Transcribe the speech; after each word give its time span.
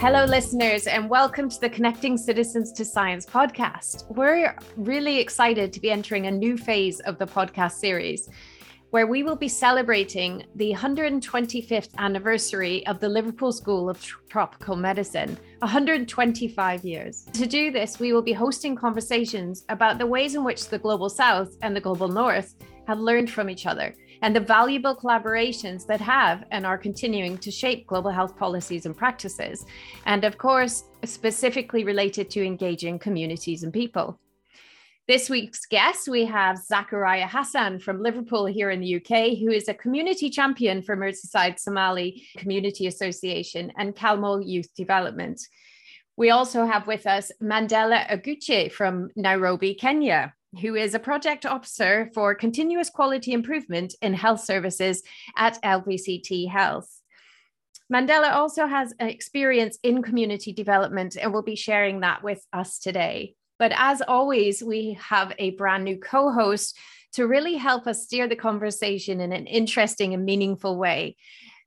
Hello, 0.00 0.24
listeners, 0.24 0.86
and 0.86 1.10
welcome 1.10 1.46
to 1.50 1.60
the 1.60 1.68
Connecting 1.68 2.16
Citizens 2.16 2.72
to 2.72 2.86
Science 2.86 3.26
podcast. 3.26 4.10
We're 4.10 4.56
really 4.78 5.18
excited 5.18 5.74
to 5.74 5.80
be 5.80 5.90
entering 5.90 6.26
a 6.26 6.30
new 6.30 6.56
phase 6.56 7.00
of 7.00 7.18
the 7.18 7.26
podcast 7.26 7.72
series 7.72 8.26
where 8.92 9.06
we 9.06 9.22
will 9.22 9.36
be 9.36 9.46
celebrating 9.46 10.46
the 10.54 10.72
125th 10.72 11.94
anniversary 11.98 12.86
of 12.86 12.98
the 12.98 13.10
Liverpool 13.10 13.52
School 13.52 13.90
of 13.90 14.02
Tropical 14.30 14.74
Medicine, 14.74 15.36
125 15.58 16.82
years. 16.82 17.26
To 17.34 17.44
do 17.44 17.70
this, 17.70 18.00
we 18.00 18.14
will 18.14 18.22
be 18.22 18.32
hosting 18.32 18.74
conversations 18.74 19.66
about 19.68 19.98
the 19.98 20.06
ways 20.06 20.34
in 20.34 20.42
which 20.42 20.68
the 20.68 20.78
Global 20.78 21.10
South 21.10 21.54
and 21.60 21.76
the 21.76 21.80
Global 21.80 22.08
North 22.08 22.54
have 22.88 23.00
learned 23.00 23.30
from 23.30 23.50
each 23.50 23.66
other 23.66 23.94
and 24.22 24.34
the 24.34 24.40
valuable 24.40 24.94
collaborations 24.94 25.86
that 25.86 26.00
have 26.00 26.44
and 26.50 26.66
are 26.66 26.78
continuing 26.78 27.38
to 27.38 27.50
shape 27.50 27.86
global 27.86 28.10
health 28.10 28.36
policies 28.36 28.86
and 28.86 28.96
practices. 28.96 29.64
And 30.06 30.24
of 30.24 30.38
course, 30.38 30.84
specifically 31.04 31.84
related 31.84 32.30
to 32.30 32.44
engaging 32.44 32.98
communities 32.98 33.62
and 33.62 33.72
people. 33.72 34.18
This 35.08 35.28
week's 35.28 35.66
guest, 35.66 36.08
we 36.08 36.24
have 36.26 36.56
Zachariah 36.56 37.26
Hassan 37.26 37.80
from 37.80 38.00
Liverpool 38.02 38.46
here 38.46 38.70
in 38.70 38.80
the 38.80 38.96
UK, 38.96 39.38
who 39.38 39.50
is 39.50 39.68
a 39.68 39.74
community 39.74 40.30
champion 40.30 40.82
for 40.82 40.96
Merseyside 40.96 41.58
Somali 41.58 42.22
Community 42.36 42.86
Association 42.86 43.72
and 43.76 43.96
Calmo 43.96 44.38
Youth 44.38 44.72
Development. 44.76 45.40
We 46.16 46.30
also 46.30 46.64
have 46.64 46.86
with 46.86 47.06
us 47.06 47.32
Mandela 47.42 48.08
Oguche 48.08 48.70
from 48.70 49.08
Nairobi, 49.16 49.74
Kenya 49.74 50.32
who 50.60 50.74
is 50.74 50.94
a 50.94 50.98
project 50.98 51.46
officer 51.46 52.10
for 52.14 52.34
continuous 52.34 52.90
quality 52.90 53.32
improvement 53.32 53.94
in 54.02 54.14
health 54.14 54.40
services 54.40 55.02
at 55.36 55.62
LVCT 55.62 56.48
Health. 56.48 57.00
Mandela 57.92 58.32
also 58.32 58.66
has 58.66 58.94
experience 59.00 59.78
in 59.82 60.02
community 60.02 60.52
development 60.52 61.16
and 61.20 61.32
will 61.32 61.42
be 61.42 61.56
sharing 61.56 62.00
that 62.00 62.22
with 62.22 62.44
us 62.52 62.78
today. 62.78 63.34
But 63.58 63.72
as 63.74 64.00
always, 64.00 64.62
we 64.62 64.96
have 65.00 65.32
a 65.38 65.50
brand 65.50 65.84
new 65.84 65.98
co 65.98 66.32
host 66.32 66.78
to 67.12 67.26
really 67.26 67.56
help 67.56 67.86
us 67.86 68.04
steer 68.04 68.28
the 68.28 68.36
conversation 68.36 69.20
in 69.20 69.32
an 69.32 69.46
interesting 69.46 70.14
and 70.14 70.24
meaningful 70.24 70.78
way. 70.78 71.16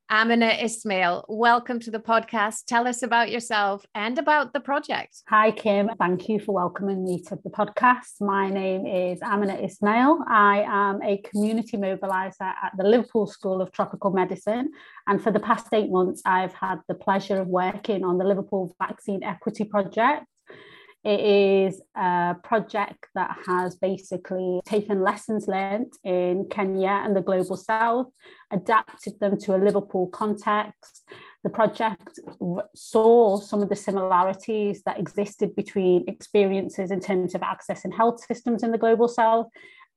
Amina 0.10 0.58
Ismail, 0.62 1.26
welcome 1.28 1.80
to 1.80 1.90
the 1.90 2.00
podcast. 2.00 2.66
Tell 2.68 2.88
us 2.88 3.04
about 3.04 3.32
yourself 3.32 3.86
and 3.96 4.20
about 4.20 4.54
the 4.54 4.60
project. 4.60 5.24
Hi, 5.30 5.52
Kim. 5.52 5.90
Thank 5.98 6.30
you 6.30 6.40
for 6.40 6.54
welcoming 6.54 7.04
me 7.04 7.24
to 7.30 7.40
the 7.44 7.50
podcast. 7.50 8.20
My 8.20 8.50
name 8.50 8.86
is 8.86 9.22
Amina 9.22 9.56
Ismail. 9.56 10.20
I 10.30 10.66
am 10.68 11.02
a 11.02 11.18
community 11.18 11.78
mobiliser 11.78 12.42
at 12.42 12.74
the 12.78 12.84
Liverpool 12.84 13.26
School 13.26 13.62
of 13.62 13.72
Tropical 13.72 14.12
Medicine. 14.12 14.72
And 15.08 15.24
for 15.24 15.32
the 15.32 15.40
past 15.40 15.68
eight 15.74 15.90
months, 15.90 16.22
I've 16.26 16.54
had 16.54 16.82
the 16.88 16.96
pleasure 16.96 17.40
of 17.40 17.48
working 17.48 18.04
on 18.04 18.18
the 18.18 18.26
Liverpool 18.26 18.76
Vaccine 18.80 19.24
Equity 19.24 19.64
Project. 19.64 20.26
It 21.04 21.20
is 21.20 21.82
a 21.96 22.36
project 22.44 23.08
that 23.14 23.36
has 23.46 23.76
basically 23.76 24.62
taken 24.66 25.02
lessons 25.02 25.50
learned 25.50 25.92
in 26.04 26.48
Kenya 26.50 27.02
and 27.04 27.14
the 27.14 27.22
global 27.22 27.58
south, 27.58 28.08
adapted 28.52 29.20
them 29.20 29.38
to 29.42 29.56
a 29.56 29.58
Liverpool 29.58 30.08
context. 30.08 31.04
The 31.44 31.50
project 31.50 32.20
saw 32.74 33.38
some 33.38 33.62
of 33.62 33.68
the 33.68 33.76
similarities 33.76 34.82
that 34.84 34.98
existed 34.98 35.56
between 35.58 36.06
experiences 36.08 36.90
in 36.90 37.02
terms 37.02 37.36
of 37.36 37.44
access 37.44 37.84
and 37.84 37.94
health 37.94 38.24
systems 38.24 38.64
in 38.64 38.72
the 38.72 38.78
global 38.78 39.10
south 39.10 39.48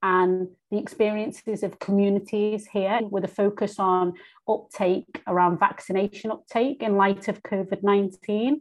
and 0.02 0.48
the 0.70 0.78
experiences 0.78 1.62
of 1.62 1.78
communities 1.78 2.66
here 2.66 3.00
with 3.10 3.24
a 3.24 3.28
focus 3.28 3.78
on 3.78 4.12
uptake 4.48 5.22
around 5.26 5.58
vaccination 5.58 6.32
uptake 6.32 6.82
in 6.82 6.96
light 6.96 7.28
of 7.28 7.42
COVID 7.44 7.82
19. 7.82 8.60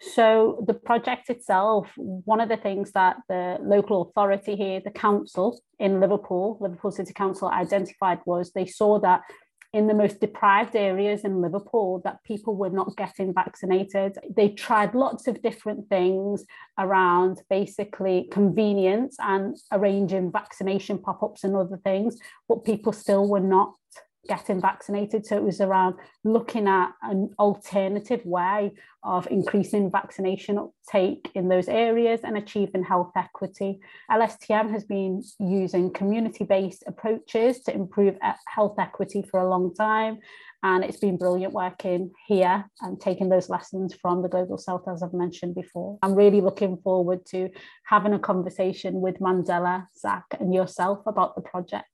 So 0.00 0.64
the 0.66 0.74
project 0.74 1.28
itself, 1.28 1.88
one 1.96 2.40
of 2.40 2.48
the 2.48 2.56
things 2.56 2.92
that 2.92 3.16
the 3.28 3.58
local 3.60 4.02
authority 4.02 4.54
here, 4.54 4.80
the 4.80 4.92
council 4.92 5.60
in 5.78 6.00
Liverpool, 6.00 6.56
Liverpool 6.60 6.92
City 6.92 7.12
Council 7.12 7.48
identified 7.48 8.20
was 8.24 8.52
they 8.52 8.66
saw 8.66 9.00
that 9.00 9.22
in 9.72 9.86
the 9.86 9.94
most 9.94 10.20
deprived 10.20 10.74
areas 10.74 11.24
in 11.24 11.42
Liverpool 11.42 12.00
that 12.04 12.22
people 12.24 12.56
were 12.56 12.70
not 12.70 12.96
getting 12.96 13.34
vaccinated. 13.34 14.16
They 14.34 14.50
tried 14.50 14.94
lots 14.94 15.26
of 15.26 15.42
different 15.42 15.88
things 15.88 16.44
around 16.78 17.42
basically 17.50 18.28
convenience 18.30 19.16
and 19.18 19.56
arranging 19.70 20.32
vaccination 20.32 20.98
pop-ups 20.98 21.44
and 21.44 21.54
other 21.54 21.78
things, 21.84 22.18
but 22.48 22.64
people 22.64 22.92
still 22.92 23.28
were 23.28 23.40
not 23.40 23.74
getting 24.28 24.60
vaccinated. 24.60 25.26
So 25.26 25.36
it 25.36 25.42
was 25.42 25.60
around 25.60 25.96
looking 26.22 26.68
at 26.68 26.90
an 27.02 27.30
alternative 27.38 28.24
way 28.24 28.72
of 29.02 29.26
increasing 29.30 29.90
vaccination 29.90 30.58
uptake 30.58 31.30
in 31.34 31.48
those 31.48 31.68
areas 31.68 32.20
and 32.22 32.36
achieving 32.36 32.84
health 32.84 33.12
equity. 33.16 33.80
LSTM 34.10 34.70
has 34.70 34.84
been 34.84 35.22
using 35.40 35.92
community 35.92 36.44
based 36.44 36.84
approaches 36.86 37.60
to 37.60 37.74
improve 37.74 38.16
health 38.46 38.78
equity 38.78 39.24
for 39.30 39.40
a 39.40 39.48
long 39.48 39.74
time. 39.74 40.18
And 40.62 40.82
it's 40.82 40.98
been 40.98 41.16
brilliant 41.16 41.52
working 41.52 42.10
here 42.26 42.68
and 42.80 43.00
taking 43.00 43.28
those 43.28 43.48
lessons 43.48 43.94
from 43.94 44.22
the 44.22 44.28
Global 44.28 44.58
South, 44.58 44.82
as 44.88 45.04
I've 45.04 45.12
mentioned 45.12 45.54
before. 45.54 45.98
I'm 46.02 46.16
really 46.16 46.40
looking 46.40 46.78
forward 46.78 47.24
to 47.26 47.48
having 47.84 48.12
a 48.12 48.18
conversation 48.18 49.00
with 49.00 49.20
Mandela, 49.20 49.86
Zach, 49.96 50.24
and 50.40 50.52
yourself 50.52 51.06
about 51.06 51.36
the 51.36 51.42
project. 51.42 51.86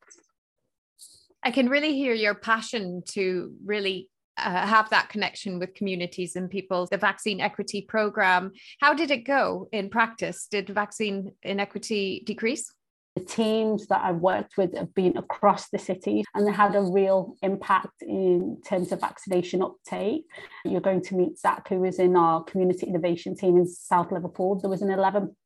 I 1.44 1.50
can 1.50 1.68
really 1.68 1.94
hear 1.94 2.14
your 2.14 2.34
passion 2.34 3.02
to 3.08 3.52
really 3.64 4.08
uh, 4.38 4.66
have 4.66 4.88
that 4.90 5.10
connection 5.10 5.58
with 5.58 5.74
communities 5.74 6.36
and 6.36 6.48
people. 6.48 6.88
The 6.90 6.96
vaccine 6.96 7.40
equity 7.40 7.82
program, 7.82 8.52
how 8.80 8.94
did 8.94 9.10
it 9.10 9.26
go 9.26 9.68
in 9.70 9.90
practice? 9.90 10.48
Did 10.50 10.70
vaccine 10.70 11.32
inequity 11.42 12.22
decrease? 12.26 12.72
The 13.14 13.24
teams 13.24 13.86
that 13.88 14.02
I've 14.02 14.16
worked 14.16 14.56
with 14.56 14.76
have 14.76 14.92
been 14.94 15.18
across 15.18 15.68
the 15.68 15.78
city 15.78 16.24
and 16.34 16.46
they 16.46 16.52
had 16.52 16.74
a 16.74 16.80
real 16.80 17.36
impact 17.42 18.00
in 18.00 18.60
terms 18.66 18.90
of 18.90 19.00
vaccination 19.00 19.62
uptake. 19.62 20.24
You're 20.64 20.80
going 20.80 21.02
to 21.02 21.14
meet 21.14 21.38
Zach, 21.38 21.68
who 21.68 21.84
is 21.84 21.98
in 21.98 22.16
our 22.16 22.42
community 22.42 22.86
innovation 22.86 23.36
team 23.36 23.56
in 23.58 23.68
South 23.68 24.10
Liverpool. 24.10 24.58
There 24.58 24.70
was 24.70 24.82
an 24.82 24.90
11 24.90 25.20
percent 25.26 25.36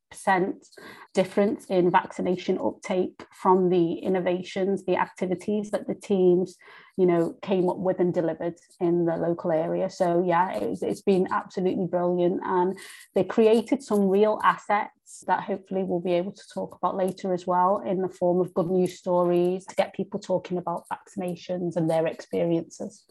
difference 1.13 1.65
in 1.65 1.91
vaccination 1.91 2.57
uptake 2.59 3.25
from 3.31 3.69
the 3.69 3.93
innovations, 3.93 4.85
the 4.85 4.97
activities 4.97 5.71
that 5.71 5.87
the 5.87 5.95
teams, 5.95 6.57
you 6.97 7.05
know, 7.05 7.35
came 7.41 7.69
up 7.69 7.77
with 7.77 7.99
and 7.99 8.13
delivered 8.13 8.55
in 8.79 9.05
the 9.05 9.15
local 9.15 9.51
area. 9.51 9.89
So 9.89 10.23
yeah, 10.25 10.57
it's, 10.57 10.81
it's 10.81 11.01
been 11.01 11.27
absolutely 11.31 11.87
brilliant, 11.87 12.41
and 12.43 12.77
they 13.15 13.23
created 13.23 13.83
some 13.83 14.07
real 14.07 14.39
assets 14.43 15.23
that 15.27 15.43
hopefully 15.43 15.83
we'll 15.83 15.99
be 15.99 16.13
able 16.13 16.33
to 16.33 16.43
talk 16.53 16.75
about 16.75 16.95
later 16.95 17.33
as 17.33 17.47
well 17.47 17.81
in 17.85 18.01
the 18.01 18.09
form 18.09 18.39
of 18.39 18.53
good 18.53 18.69
news 18.69 18.97
stories 18.97 19.65
to 19.65 19.75
get 19.75 19.95
people 19.95 20.19
talking 20.19 20.57
about 20.57 20.85
vaccinations 20.91 21.75
and 21.75 21.89
their 21.89 22.05
experiences. 22.07 23.05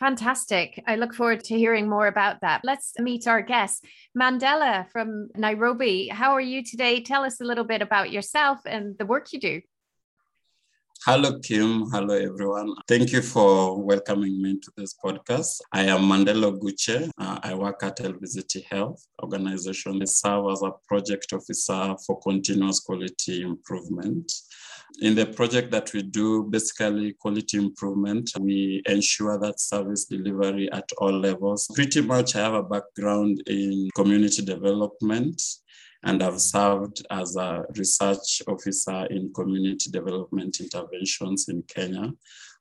Fantastic. 0.00 0.82
I 0.86 0.96
look 0.96 1.12
forward 1.12 1.44
to 1.44 1.58
hearing 1.58 1.86
more 1.86 2.06
about 2.06 2.40
that. 2.40 2.62
Let's 2.64 2.94
meet 2.98 3.28
our 3.28 3.42
guest, 3.42 3.84
Mandela 4.18 4.90
from 4.90 5.28
Nairobi. 5.36 6.08
How 6.08 6.32
are 6.32 6.40
you 6.40 6.64
today? 6.64 7.02
Tell 7.02 7.22
us 7.22 7.42
a 7.42 7.44
little 7.44 7.64
bit 7.64 7.82
about 7.82 8.10
yourself 8.10 8.60
and 8.64 8.96
the 8.96 9.04
work 9.04 9.26
you 9.30 9.40
do. 9.40 9.60
Hello, 11.04 11.38
Kim. 11.40 11.90
Hello, 11.90 12.14
everyone. 12.14 12.74
Thank 12.88 13.12
you 13.12 13.20
for 13.20 13.82
welcoming 13.82 14.40
me 14.40 14.58
to 14.60 14.70
this 14.74 14.94
podcast. 14.94 15.60
I 15.70 15.84
am 15.84 16.00
Mandela 16.02 16.50
Oguche. 16.50 17.10
Uh, 17.18 17.38
I 17.42 17.54
work 17.54 17.82
at 17.82 17.98
LVCT 17.98 18.64
Health 18.70 19.06
organization. 19.22 20.00
I 20.00 20.06
serve 20.06 20.50
as 20.52 20.62
a 20.62 20.72
project 20.88 21.32
officer 21.34 21.94
for 22.06 22.18
continuous 22.20 22.80
quality 22.80 23.42
improvement. 23.42 24.32
In 25.00 25.14
the 25.14 25.26
project 25.26 25.70
that 25.70 25.92
we 25.92 26.02
do, 26.02 26.44
basically 26.44 27.14
quality 27.14 27.56
improvement, 27.58 28.30
we 28.38 28.82
ensure 28.86 29.38
that 29.38 29.60
service 29.60 30.04
delivery 30.04 30.70
at 30.72 30.88
all 30.98 31.12
levels. 31.12 31.68
Pretty 31.74 32.02
much, 32.02 32.36
I 32.36 32.40
have 32.40 32.54
a 32.54 32.62
background 32.62 33.42
in 33.46 33.88
community 33.94 34.44
development 34.44 35.40
and 36.02 36.22
I've 36.22 36.40
served 36.40 37.04
as 37.10 37.36
a 37.36 37.64
research 37.76 38.42
officer 38.48 39.06
in 39.06 39.32
community 39.34 39.90
development 39.90 40.60
interventions 40.60 41.48
in 41.48 41.62
Kenya, 41.62 42.12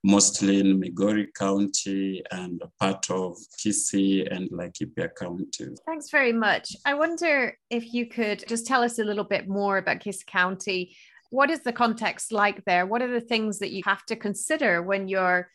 mostly 0.04 0.59
in 0.59 0.80
Migori 0.80 1.27
County 1.33 2.21
and 2.31 2.62
part 2.80 3.09
of 3.09 3.38
Kisii 3.57 4.27
and 4.33 4.50
Laikipia 4.51 5.09
County. 5.15 5.69
Thanks 5.86 6.09
very 6.09 6.33
much. 6.33 6.75
I 6.86 6.95
wonder 6.95 7.57
if 7.69 7.94
you 7.94 8.07
could 8.07 8.44
just 8.48 8.68
tell 8.68 8.83
us 8.83 9.00
a 9.00 9.04
little 9.04 9.24
bit 9.24 9.48
more 9.48 9.77
about 9.77 10.00
Kisii 10.00 10.25
County 10.25 10.95
what 11.30 11.50
is 11.50 11.62
the 11.62 11.74
context 11.74 12.31
like 12.31 12.66
there? 12.66 12.86
What 12.86 13.02
are 13.02 13.12
the 13.12 13.22
things 13.22 13.60
that 13.60 13.72
you 13.72 13.84
have 13.86 14.06
to 14.06 14.16
consider 14.16 14.81
when 14.81 15.08
you're 15.08 15.50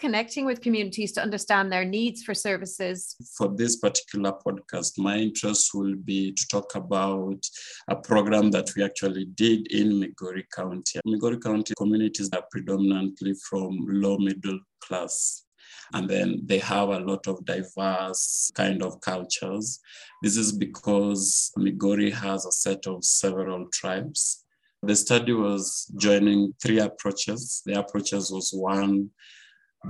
connecting 0.00 0.46
with 0.46 0.62
communities 0.62 1.12
to 1.12 1.22
understand 1.22 1.70
their 1.70 1.84
needs 1.84 2.22
for 2.22 2.34
services? 2.34 3.16
For 3.36 3.48
this 3.54 3.76
particular 3.76 4.32
podcast, 4.32 4.98
my 4.98 5.16
interest 5.16 5.70
will 5.74 5.94
be 5.96 6.32
to 6.32 6.48
talk 6.48 6.74
about 6.74 7.44
a 7.88 7.96
program 7.96 8.50
that 8.52 8.70
we 8.74 8.82
actually 8.82 9.26
did 9.26 9.70
in 9.72 10.00
Migori 10.00 10.44
County. 10.54 11.00
Migori 11.06 11.40
County 11.42 11.74
communities 11.76 12.30
are 12.34 12.44
predominantly 12.50 13.34
from 13.48 13.78
low 13.88 14.16
middle 14.18 14.58
class 14.80 15.44
and 15.92 16.08
then 16.08 16.40
they 16.44 16.58
have 16.58 16.88
a 16.88 17.00
lot 17.00 17.26
of 17.26 17.44
diverse 17.44 18.50
kind 18.54 18.82
of 18.82 19.00
cultures. 19.00 19.80
This 20.22 20.36
is 20.36 20.52
because 20.52 21.50
Migori 21.58 22.12
has 22.12 22.46
a 22.46 22.52
set 22.52 22.86
of 22.86 23.04
several 23.04 23.66
tribes. 23.72 24.44
The 24.82 24.96
study 24.96 25.32
was 25.32 25.92
joining 25.98 26.54
three 26.62 26.78
approaches. 26.78 27.62
The 27.66 27.78
approaches 27.78 28.30
was 28.30 28.50
one 28.52 29.10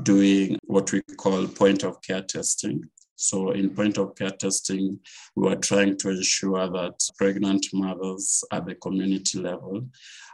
doing 0.02 0.58
what 0.64 0.90
we 0.90 1.00
call 1.16 1.46
point 1.46 1.84
of 1.84 2.02
care 2.02 2.22
testing. 2.22 2.84
So, 3.14 3.50
in 3.50 3.70
point 3.70 3.98
of 3.98 4.16
care 4.16 4.30
testing, 4.30 4.98
we 5.36 5.48
were 5.48 5.56
trying 5.56 5.98
to 5.98 6.10
ensure 6.10 6.68
that 6.68 6.94
pregnant 7.18 7.66
mothers 7.72 8.42
at 8.50 8.66
the 8.66 8.74
community 8.74 9.38
level 9.38 9.86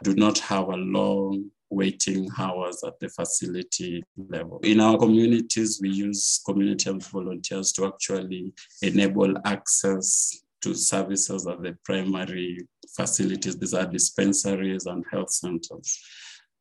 do 0.03 0.15
not 0.15 0.39
have 0.39 0.69
a 0.69 0.77
long 0.77 1.51
waiting 1.69 2.29
hours 2.39 2.81
at 2.85 2.99
the 2.99 3.09
facility 3.09 4.01
level. 4.15 4.59
In 4.63 4.79
our 4.79 4.97
communities, 4.97 5.79
we 5.81 5.89
use 5.89 6.41
community 6.45 6.89
health 6.89 7.07
volunteers 7.07 7.71
to 7.73 7.85
actually 7.85 8.53
enable 8.81 9.35
access 9.45 10.43
to 10.61 10.73
services 10.73 11.45
at 11.47 11.61
the 11.61 11.77
primary 11.83 12.67
facilities. 12.95 13.57
These 13.57 13.73
are 13.73 13.85
dispensaries 13.85 14.85
and 14.85 15.03
health 15.11 15.31
centers. 15.31 15.99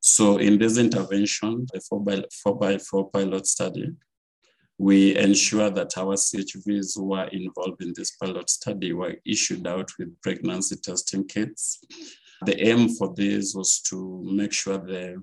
So 0.01 0.37
in 0.39 0.59
this 0.59 0.79
intervention, 0.79 1.67
the 1.73 1.81
4 1.81 2.01
by 2.01 2.23
4 2.43 2.59
by 2.59 2.79
4 2.79 3.11
pilot 3.11 3.47
study, 3.47 3.93
we 4.79 5.17
ensure 5.17 5.71
that 5.71 5.97
our 5.97 6.15
CHVs 6.15 6.97
who 6.97 7.15
are 7.15 7.29
involved 7.29 7.83
in 7.83 7.95
this 7.97 8.11
pilot 8.13 8.51
study 8.51 8.93
were 8.93 9.17
issued 9.25 9.67
out 9.67 9.91
with 9.99 10.21
pregnancy 10.21 10.77
testing 10.77 11.27
kits. 11.27 11.81
The 12.45 12.69
aim 12.69 12.91
for 12.91 13.15
this 13.17 13.55
was 13.55 13.81
to 13.89 14.23
make 14.25 14.53
sure 14.53 14.79
that 14.79 15.23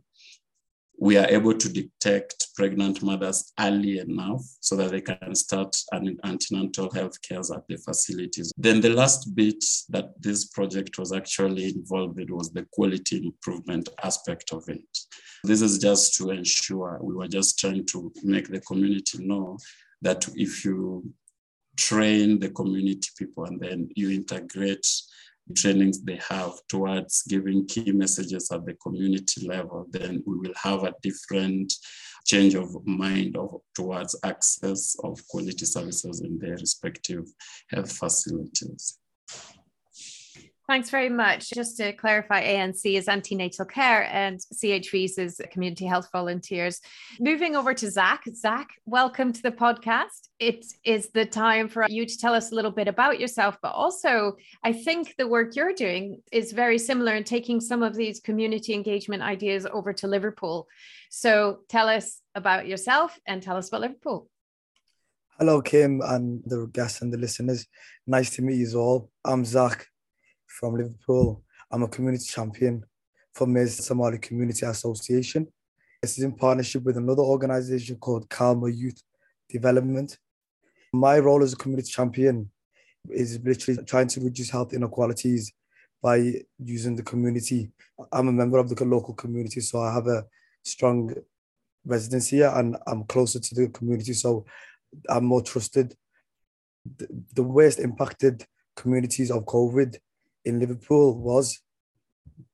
we 1.00 1.18
are 1.18 1.28
able 1.28 1.54
to 1.54 1.70
detect 1.70 2.48
pregnant 2.56 3.02
mothers 3.02 3.52
early 3.60 4.00
enough 4.00 4.42
so 4.60 4.76
that 4.76 4.92
they 4.92 5.02
can 5.02 5.34
start 5.36 5.76
an 5.92 6.18
antenatal 6.24 6.92
health 6.92 7.20
care 7.22 7.40
at 7.40 7.68
the 7.68 7.78
facilities. 7.78 8.52
Then 8.58 8.80
the 8.80 8.90
last 8.90 9.36
bit 9.36 9.64
that 9.90 10.22
this 10.22 10.46
project 10.46 10.98
was 11.00 11.12
actually 11.12 11.66
involved 11.66 12.20
in 12.20 12.36
was 12.36 12.52
the 12.52 12.66
quality 12.72 13.18
improvement 13.26 13.90
aspect 14.04 14.54
of 14.54 14.64
it. 14.68 14.82
This 15.44 15.62
is 15.62 15.80
just 15.80 16.16
to 16.16 16.30
ensure 16.30 17.00
we 17.02 17.16
were 17.16 17.28
just 17.28 17.60
trying 17.60 17.86
to 17.88 18.12
make 18.24 18.48
the 18.50 18.62
community 18.62 19.26
know 19.26 19.58
that 20.02 20.28
if 20.36 20.64
you 20.64 21.12
train 21.76 22.40
the 22.40 22.50
community 22.50 23.10
people 23.18 23.46
and 23.46 23.60
then 23.60 23.90
you 23.96 24.12
integrate 24.12 24.88
trainings 25.56 26.02
they 26.02 26.20
have 26.30 26.54
towards 26.70 27.24
giving 27.24 27.68
key 27.68 27.92
messages 27.92 28.52
at 28.52 28.66
the 28.66 28.74
community 28.76 29.48
level, 29.48 29.86
then 29.90 30.24
we 30.26 30.38
will 30.38 30.54
have 30.56 30.84
a 30.84 30.94
different 31.02 31.74
change 32.26 32.56
of 32.56 32.76
mind 32.86 33.36
of, 33.36 33.62
towards 33.76 34.16
access 34.24 34.96
of 35.04 35.20
quality 35.28 35.66
services 35.66 36.22
in 36.22 36.40
their 36.40 36.56
respective 36.56 37.26
health 37.70 37.92
facilities. 37.92 39.00
Thanks 40.74 40.90
very 40.90 41.10
much. 41.10 41.52
Just 41.52 41.78
to 41.78 41.94
clarify, 41.94 42.44
ANC 42.44 42.98
is 42.98 43.08
antenatal 43.08 43.64
care 43.64 44.12
and 44.12 44.40
CHVs 44.40 45.20
is 45.20 45.40
community 45.52 45.86
health 45.86 46.10
volunteers. 46.12 46.82
Moving 47.20 47.56
over 47.56 47.76
to 47.76 47.92
Zach. 47.92 48.24
Zach, 48.34 48.70
welcome 48.88 49.32
to 49.34 49.42
the 49.44 49.52
podcast. 49.52 50.30
It 50.40 50.66
is 50.84 51.12
the 51.12 51.28
time 51.28 51.68
for 51.68 51.86
you 51.88 52.08
to 52.08 52.18
tell 52.18 52.34
us 52.34 52.52
a 52.52 52.56
little 52.56 52.72
bit 52.72 52.88
about 52.88 53.20
yourself, 53.20 53.56
but 53.62 53.74
also 53.74 54.36
I 54.64 54.74
think 54.74 55.14
the 55.16 55.28
work 55.28 55.56
you're 55.56 55.76
doing 55.76 56.24
is 56.32 56.54
very 56.54 56.80
similar 56.80 57.14
in 57.14 57.24
taking 57.24 57.62
some 57.62 57.84
of 57.84 57.94
these 57.94 58.20
community 58.20 58.74
engagement 58.74 59.22
ideas 59.22 59.68
over 59.72 59.94
to 59.94 60.08
Liverpool. 60.08 60.68
So 61.12 61.60
tell 61.70 61.88
us 61.88 62.20
about 62.34 62.66
yourself 62.66 63.20
and 63.28 63.44
tell 63.44 63.58
us 63.58 63.68
about 63.68 63.82
Liverpool. 63.82 64.28
Hello, 65.38 65.62
Kim, 65.62 66.02
and 66.02 66.42
the 66.48 66.66
guests 66.66 67.04
and 67.04 67.14
the 67.14 67.18
listeners. 67.20 67.68
Nice 68.08 68.32
to 68.32 68.42
meet 68.42 68.56
you 68.56 68.80
all. 68.80 69.12
I'm 69.24 69.46
Zach 69.46 69.88
from 70.54 70.76
Liverpool. 70.76 71.44
I'm 71.72 71.84
a 71.84 71.88
community 71.88 72.26
champion 72.26 72.86
for 73.34 73.48
Maize 73.48 73.84
Somali 73.84 74.20
Community 74.20 74.66
Association. 74.66 75.48
This 76.02 76.18
is 76.18 76.24
in 76.24 76.34
partnership 76.34 76.84
with 76.84 76.98
another 76.98 77.24
organization 77.24 77.96
called 77.96 78.30
Calma 78.30 78.70
Youth 78.70 79.02
Development. 79.50 80.16
My 80.94 81.18
role 81.18 81.42
as 81.42 81.54
a 81.54 81.56
community 81.56 81.90
champion 81.90 82.52
is 83.10 83.40
literally 83.44 83.84
trying 83.84 84.08
to 84.10 84.22
reduce 84.22 84.52
health 84.52 84.74
inequalities 84.74 85.52
by 86.02 86.34
using 86.60 86.96
the 86.96 87.04
community. 87.04 87.72
I'm 88.12 88.28
a 88.28 88.32
member 88.32 88.60
of 88.60 88.70
the 88.70 88.86
local 88.86 89.16
community, 89.16 89.62
so 89.62 89.82
I 89.82 89.94
have 89.94 90.08
a 90.08 90.26
strong 90.64 91.16
residence 91.86 92.30
here 92.30 92.52
and 92.54 92.78
I'm 92.86 93.06
closer 93.06 93.40
to 93.40 93.56
the 93.56 93.70
community, 93.70 94.14
so 94.14 94.46
I'm 95.10 95.26
more 95.26 95.42
trusted. 95.42 95.96
The 97.34 97.44
worst 97.44 97.80
impacted 97.80 98.46
communities 98.76 99.32
of 99.32 99.46
COVID 99.46 99.98
in 100.46 100.60
Liverpool 100.60 101.18
was 101.18 101.60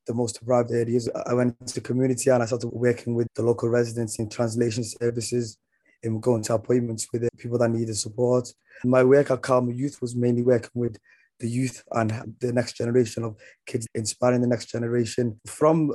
the 0.06 0.14
most 0.14 0.38
deprived 0.38 0.70
areas. 0.72 1.08
I 1.26 1.34
went 1.34 1.66
to 1.68 1.80
community 1.80 2.30
and 2.30 2.42
I 2.42 2.46
started 2.46 2.68
working 2.68 3.14
with 3.14 3.28
the 3.34 3.42
local 3.42 3.68
residents 3.68 4.18
in 4.18 4.28
translation 4.28 4.84
services 4.84 5.58
and 6.02 6.22
going 6.22 6.42
to 6.44 6.54
appointments 6.54 7.08
with 7.12 7.28
people 7.38 7.58
that 7.58 7.70
needed 7.70 7.96
support. 7.96 8.52
My 8.84 9.04
work 9.04 9.30
at 9.30 9.42
Calma 9.42 9.72
Youth 9.72 10.00
was 10.00 10.16
mainly 10.16 10.42
working 10.42 10.70
with 10.74 10.96
the 11.38 11.48
youth 11.48 11.82
and 11.92 12.34
the 12.40 12.52
next 12.52 12.76
generation 12.76 13.24
of 13.24 13.36
kids, 13.66 13.86
inspiring 13.94 14.40
the 14.40 14.46
next 14.46 14.70
generation. 14.70 15.40
From 15.46 15.94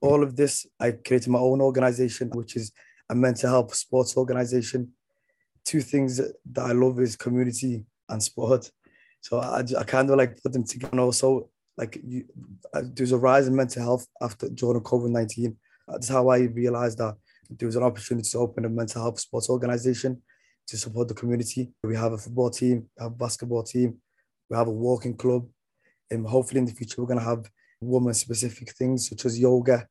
all 0.00 0.22
of 0.22 0.36
this, 0.36 0.66
I 0.78 0.92
created 0.92 1.28
my 1.28 1.38
own 1.38 1.60
organization, 1.60 2.30
which 2.30 2.56
is 2.56 2.72
a 3.10 3.14
mental 3.14 3.50
health 3.50 3.74
sports 3.74 4.16
organization. 4.16 4.92
Two 5.64 5.80
things 5.80 6.16
that 6.18 6.62
I 6.62 6.72
love 6.72 7.00
is 7.00 7.16
community 7.16 7.84
and 8.08 8.22
sport. 8.22 8.70
So 9.22 9.38
I, 9.38 9.64
I 9.78 9.84
kind 9.84 10.10
of 10.10 10.18
like 10.18 10.42
put 10.42 10.52
them 10.52 10.64
together. 10.64 10.90
And 10.92 11.00
also, 11.00 11.48
like 11.78 11.98
you, 12.04 12.24
uh, 12.74 12.82
there's 12.84 13.12
a 13.12 13.16
rise 13.16 13.46
in 13.48 13.56
mental 13.56 13.82
health 13.82 14.06
after 14.20 14.50
during 14.50 14.82
COVID 14.82 15.10
nineteen. 15.10 15.56
That's 15.88 16.08
how 16.08 16.28
I 16.28 16.40
realized 16.40 16.98
that 16.98 17.14
there 17.48 17.66
was 17.66 17.76
an 17.76 17.82
opportunity 17.82 18.28
to 18.30 18.38
open 18.38 18.64
a 18.64 18.68
mental 18.68 19.02
health 19.02 19.20
sports 19.20 19.48
organization 19.48 20.20
to 20.68 20.76
support 20.76 21.08
the 21.08 21.14
community. 21.14 21.72
We 21.82 21.96
have 21.96 22.12
a 22.12 22.18
football 22.18 22.50
team, 22.50 22.88
we 22.96 23.02
have 23.02 23.12
a 23.12 23.14
basketball 23.14 23.62
team, 23.62 23.98
we 24.48 24.56
have 24.56 24.68
a 24.68 24.70
walking 24.70 25.16
club, 25.16 25.48
and 26.10 26.26
hopefully 26.26 26.60
in 26.60 26.66
the 26.66 26.72
future 26.72 27.00
we're 27.00 27.08
gonna 27.08 27.20
have 27.32 27.50
women-specific 27.80 28.72
things 28.76 29.08
such 29.08 29.24
as 29.24 29.40
yoga 29.40 29.86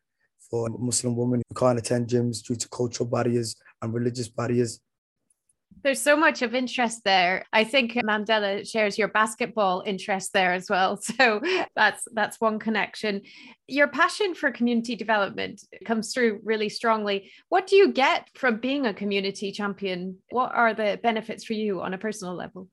for 0.49 0.69
Muslim 0.69 1.15
women 1.15 1.41
who 1.49 1.55
can't 1.55 1.79
attend 1.79 2.07
gyms 2.07 2.41
due 2.41 2.55
to 2.55 2.69
cultural 2.69 3.09
barriers 3.09 3.55
and 3.81 3.93
religious 3.93 4.29
barriers. 4.29 4.79
There's 5.83 6.01
so 6.01 6.15
much 6.15 6.41
of 6.41 6.53
interest 6.53 7.01
there. 7.03 7.45
I 7.51 7.63
think 7.63 7.93
Mandela 7.93 8.69
shares 8.69 8.97
your 8.97 9.07
basketball 9.07 9.83
interest 9.85 10.33
there 10.33 10.53
as 10.53 10.69
well. 10.69 10.99
So 11.21 11.41
that's 11.75 12.03
that's 12.13 12.39
one 12.39 12.57
connection. 12.57 13.21
Your 13.67 13.87
passion 13.87 14.33
for 14.33 14.49
community 14.51 14.95
development 14.95 15.61
comes 15.85 16.13
through 16.13 16.39
really 16.43 16.69
strongly. 16.69 17.31
What 17.49 17.67
do 17.67 17.75
you 17.75 17.91
get 17.91 18.29
from 18.35 18.57
being 18.57 18.85
a 18.85 18.93
community 18.93 19.51
champion? 19.51 20.17
What 20.31 20.51
are 20.53 20.73
the 20.73 20.99
benefits 21.03 21.43
for 21.43 21.53
you 21.53 21.81
on 21.81 21.93
a 21.93 21.97
personal 21.97 22.35
level? 22.35 22.69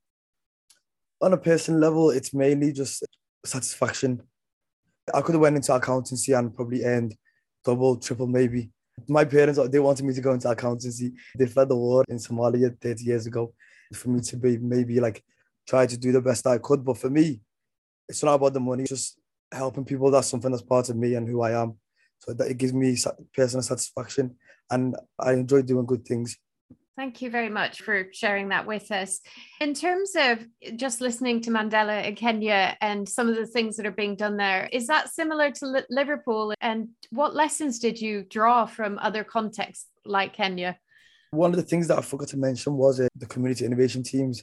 On 1.20 1.32
a 1.32 1.36
personal 1.36 1.80
level, 1.80 2.10
it's 2.10 2.32
mainly 2.32 2.72
just 2.72 3.04
satisfaction. 3.44 4.22
I 5.12 5.20
could 5.20 5.34
have 5.34 5.42
went 5.42 5.56
into 5.56 5.74
accountancy 5.74 6.32
and 6.32 6.54
probably 6.54 6.84
earned 6.84 7.14
double, 7.64 7.96
triple, 7.96 8.26
maybe 8.26 8.70
my 9.08 9.24
parents, 9.24 9.60
they 9.70 9.78
wanted 9.78 10.04
me 10.04 10.14
to 10.14 10.20
go 10.20 10.32
into 10.32 10.48
accountancy. 10.48 11.12
They 11.36 11.46
fled 11.46 11.68
the 11.68 11.76
war 11.76 12.04
in 12.08 12.16
Somalia 12.16 12.78
30 12.80 13.04
years 13.04 13.26
ago 13.26 13.52
for 13.94 14.08
me 14.10 14.20
to 14.20 14.36
be 14.36 14.58
maybe 14.58 15.00
like 15.00 15.22
try 15.66 15.86
to 15.86 15.96
do 15.96 16.12
the 16.12 16.20
best 16.20 16.46
I 16.46 16.58
could. 16.58 16.84
But 16.84 16.98
for 16.98 17.10
me, 17.10 17.40
it's 18.08 18.22
not 18.22 18.34
about 18.34 18.54
the 18.54 18.60
money, 18.60 18.84
it's 18.84 18.90
just 18.90 19.18
helping 19.52 19.84
people. 19.84 20.10
That's 20.10 20.28
something 20.28 20.50
that's 20.50 20.62
part 20.62 20.88
of 20.88 20.96
me 20.96 21.14
and 21.14 21.28
who 21.28 21.42
I 21.42 21.60
am. 21.60 21.78
So 22.20 22.32
that 22.34 22.50
it 22.50 22.58
gives 22.58 22.72
me 22.72 22.96
personal 23.34 23.62
satisfaction 23.62 24.36
and 24.70 24.96
I 25.18 25.34
enjoy 25.34 25.62
doing 25.62 25.86
good 25.86 26.04
things. 26.04 26.36
Thank 26.98 27.22
you 27.22 27.30
very 27.30 27.48
much 27.48 27.82
for 27.82 28.08
sharing 28.12 28.48
that 28.48 28.66
with 28.66 28.90
us. 28.90 29.20
In 29.60 29.72
terms 29.72 30.16
of 30.16 30.44
just 30.74 31.00
listening 31.00 31.40
to 31.42 31.50
Mandela 31.50 32.04
in 32.04 32.16
Kenya 32.16 32.76
and 32.80 33.08
some 33.08 33.28
of 33.28 33.36
the 33.36 33.46
things 33.46 33.76
that 33.76 33.86
are 33.86 33.92
being 33.92 34.16
done 34.16 34.36
there, 34.36 34.68
is 34.72 34.88
that 34.88 35.08
similar 35.08 35.52
to 35.52 35.84
Liverpool? 35.90 36.54
And 36.60 36.88
what 37.10 37.36
lessons 37.36 37.78
did 37.78 38.00
you 38.00 38.24
draw 38.28 38.66
from 38.66 38.98
other 38.98 39.22
contexts 39.22 39.86
like 40.04 40.34
Kenya? 40.34 40.76
One 41.30 41.50
of 41.50 41.56
the 41.56 41.62
things 41.62 41.86
that 41.86 41.98
I 41.98 42.02
forgot 42.02 42.26
to 42.30 42.36
mention 42.36 42.74
was 42.74 42.98
uh, 42.98 43.06
the 43.14 43.26
community 43.26 43.64
innovation 43.64 44.02
teams 44.02 44.42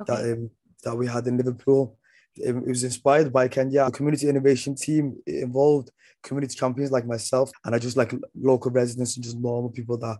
okay. 0.00 0.14
that 0.14 0.32
um, 0.32 0.50
that 0.84 0.94
we 0.94 1.08
had 1.08 1.26
in 1.26 1.38
Liverpool. 1.38 1.98
Um, 2.46 2.58
it 2.58 2.68
was 2.68 2.84
inspired 2.84 3.32
by 3.32 3.48
Kenya. 3.48 3.86
The 3.86 3.90
community 3.90 4.28
innovation 4.28 4.76
team 4.76 5.16
involved 5.26 5.90
community 6.22 6.54
champions 6.54 6.92
like 6.92 7.04
myself, 7.04 7.50
and 7.64 7.74
I 7.74 7.80
just 7.80 7.96
like 7.96 8.14
local 8.40 8.70
residents 8.70 9.16
and 9.16 9.24
just 9.24 9.38
normal 9.38 9.70
people 9.70 9.98
that 9.98 10.18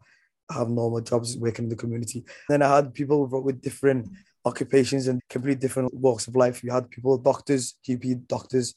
have 0.50 0.68
normal 0.68 1.00
jobs 1.00 1.36
working 1.36 1.64
in 1.64 1.68
the 1.68 1.76
community. 1.76 2.24
Then 2.48 2.62
I 2.62 2.76
had 2.76 2.94
people 2.94 3.26
with 3.26 3.60
different 3.60 4.08
occupations 4.44 5.08
and 5.08 5.20
completely 5.28 5.60
different 5.60 5.92
walks 5.94 6.28
of 6.28 6.36
life. 6.36 6.62
You 6.62 6.70
had 6.70 6.90
people, 6.90 7.18
doctors, 7.18 7.76
GP 7.86 8.26
doctors. 8.26 8.74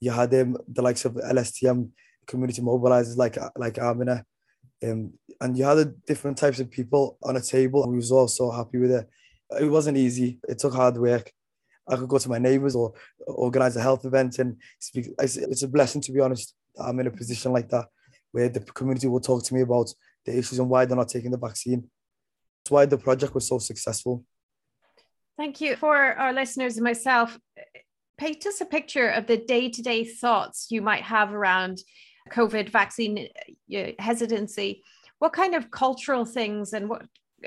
You 0.00 0.10
had 0.10 0.30
them, 0.30 0.56
the 0.66 0.82
likes 0.82 1.04
of 1.04 1.14
LSTM 1.14 1.90
community 2.26 2.62
mobilizers 2.62 3.16
like 3.16 3.36
like 3.56 3.78
Amina. 3.78 4.24
Um, 4.82 5.12
and 5.40 5.56
you 5.56 5.64
had 5.64 5.94
different 6.06 6.36
types 6.36 6.60
of 6.60 6.70
people 6.70 7.18
on 7.22 7.36
a 7.36 7.40
table, 7.40 7.88
we 7.88 7.96
was 7.96 8.12
all 8.12 8.28
so 8.28 8.50
happy 8.50 8.78
with 8.78 8.90
it. 8.90 9.08
It 9.60 9.70
wasn't 9.70 9.98
easy. 9.98 10.38
It 10.48 10.58
took 10.58 10.74
hard 10.74 10.96
work. 10.96 11.32
I 11.88 11.96
could 11.96 12.08
go 12.08 12.18
to 12.18 12.28
my 12.28 12.38
neighbours 12.38 12.74
or 12.74 12.94
organise 13.26 13.76
a 13.76 13.80
health 13.80 14.04
event 14.04 14.38
and 14.38 14.56
speak. 14.78 15.08
It's 15.18 15.62
a 15.62 15.68
blessing, 15.68 16.00
to 16.02 16.12
be 16.12 16.20
honest. 16.20 16.54
That 16.76 16.84
I'm 16.84 16.98
in 17.00 17.06
a 17.06 17.10
position 17.10 17.52
like 17.52 17.68
that 17.70 17.86
where 18.32 18.48
the 18.48 18.60
community 18.60 19.06
will 19.06 19.20
talk 19.20 19.44
to 19.44 19.54
me 19.54 19.60
about 19.60 19.92
the 20.24 20.36
issues 20.36 20.58
and 20.58 20.68
why 20.68 20.84
they're 20.84 20.96
not 20.96 21.08
taking 21.08 21.30
the 21.30 21.38
vaccine. 21.38 21.88
That's 22.62 22.70
why 22.70 22.86
the 22.86 22.98
project 22.98 23.34
was 23.34 23.46
so 23.46 23.58
successful. 23.58 24.24
Thank 25.36 25.60
you. 25.60 25.76
For 25.76 25.96
our 25.96 26.32
listeners 26.32 26.76
and 26.76 26.84
myself, 26.84 27.38
paint 28.16 28.46
us 28.46 28.60
a 28.60 28.66
picture 28.66 29.08
of 29.08 29.26
the 29.26 29.36
day 29.36 29.68
to 29.68 29.82
day 29.82 30.04
thoughts 30.04 30.68
you 30.70 30.80
might 30.80 31.02
have 31.02 31.32
around 31.32 31.82
COVID 32.30 32.70
vaccine 32.70 33.28
uh, 33.76 33.90
hesitancy. 33.98 34.82
What 35.18 35.32
kind 35.32 35.54
of 35.54 35.70
cultural 35.70 36.24
things 36.24 36.72
and 36.72 36.88
what 36.88 37.06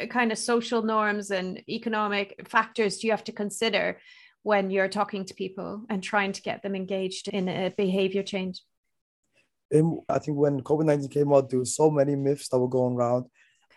kind 0.10 0.32
of 0.32 0.38
social 0.38 0.84
norms 0.84 1.32
and 1.32 1.62
economic 1.68 2.48
factors 2.48 3.00
do 3.00 3.08
you 3.08 3.12
have 3.12 3.24
to 3.24 3.32
consider 3.32 4.00
when 4.44 4.70
you're 4.70 4.88
talking 4.88 5.26
to 5.26 5.34
people 5.34 5.84
and 5.90 6.04
trying 6.04 6.32
to 6.34 6.42
get 6.42 6.62
them 6.62 6.76
engaged 6.76 7.28
in 7.30 7.50
a 7.50 7.74
behavior 7.76 8.24
change? 8.24 8.62
I 9.74 10.20
think 10.20 10.38
when 10.38 10.62
COVID 10.62 10.86
19 10.86 11.10
came 11.10 11.34
out, 11.34 11.50
there 11.50 11.60
were 11.60 11.66
so 11.66 11.90
many 11.90 12.16
myths 12.16 12.48
that 12.50 12.60
were 12.60 12.70
going 12.70 12.96
around. 12.96 13.26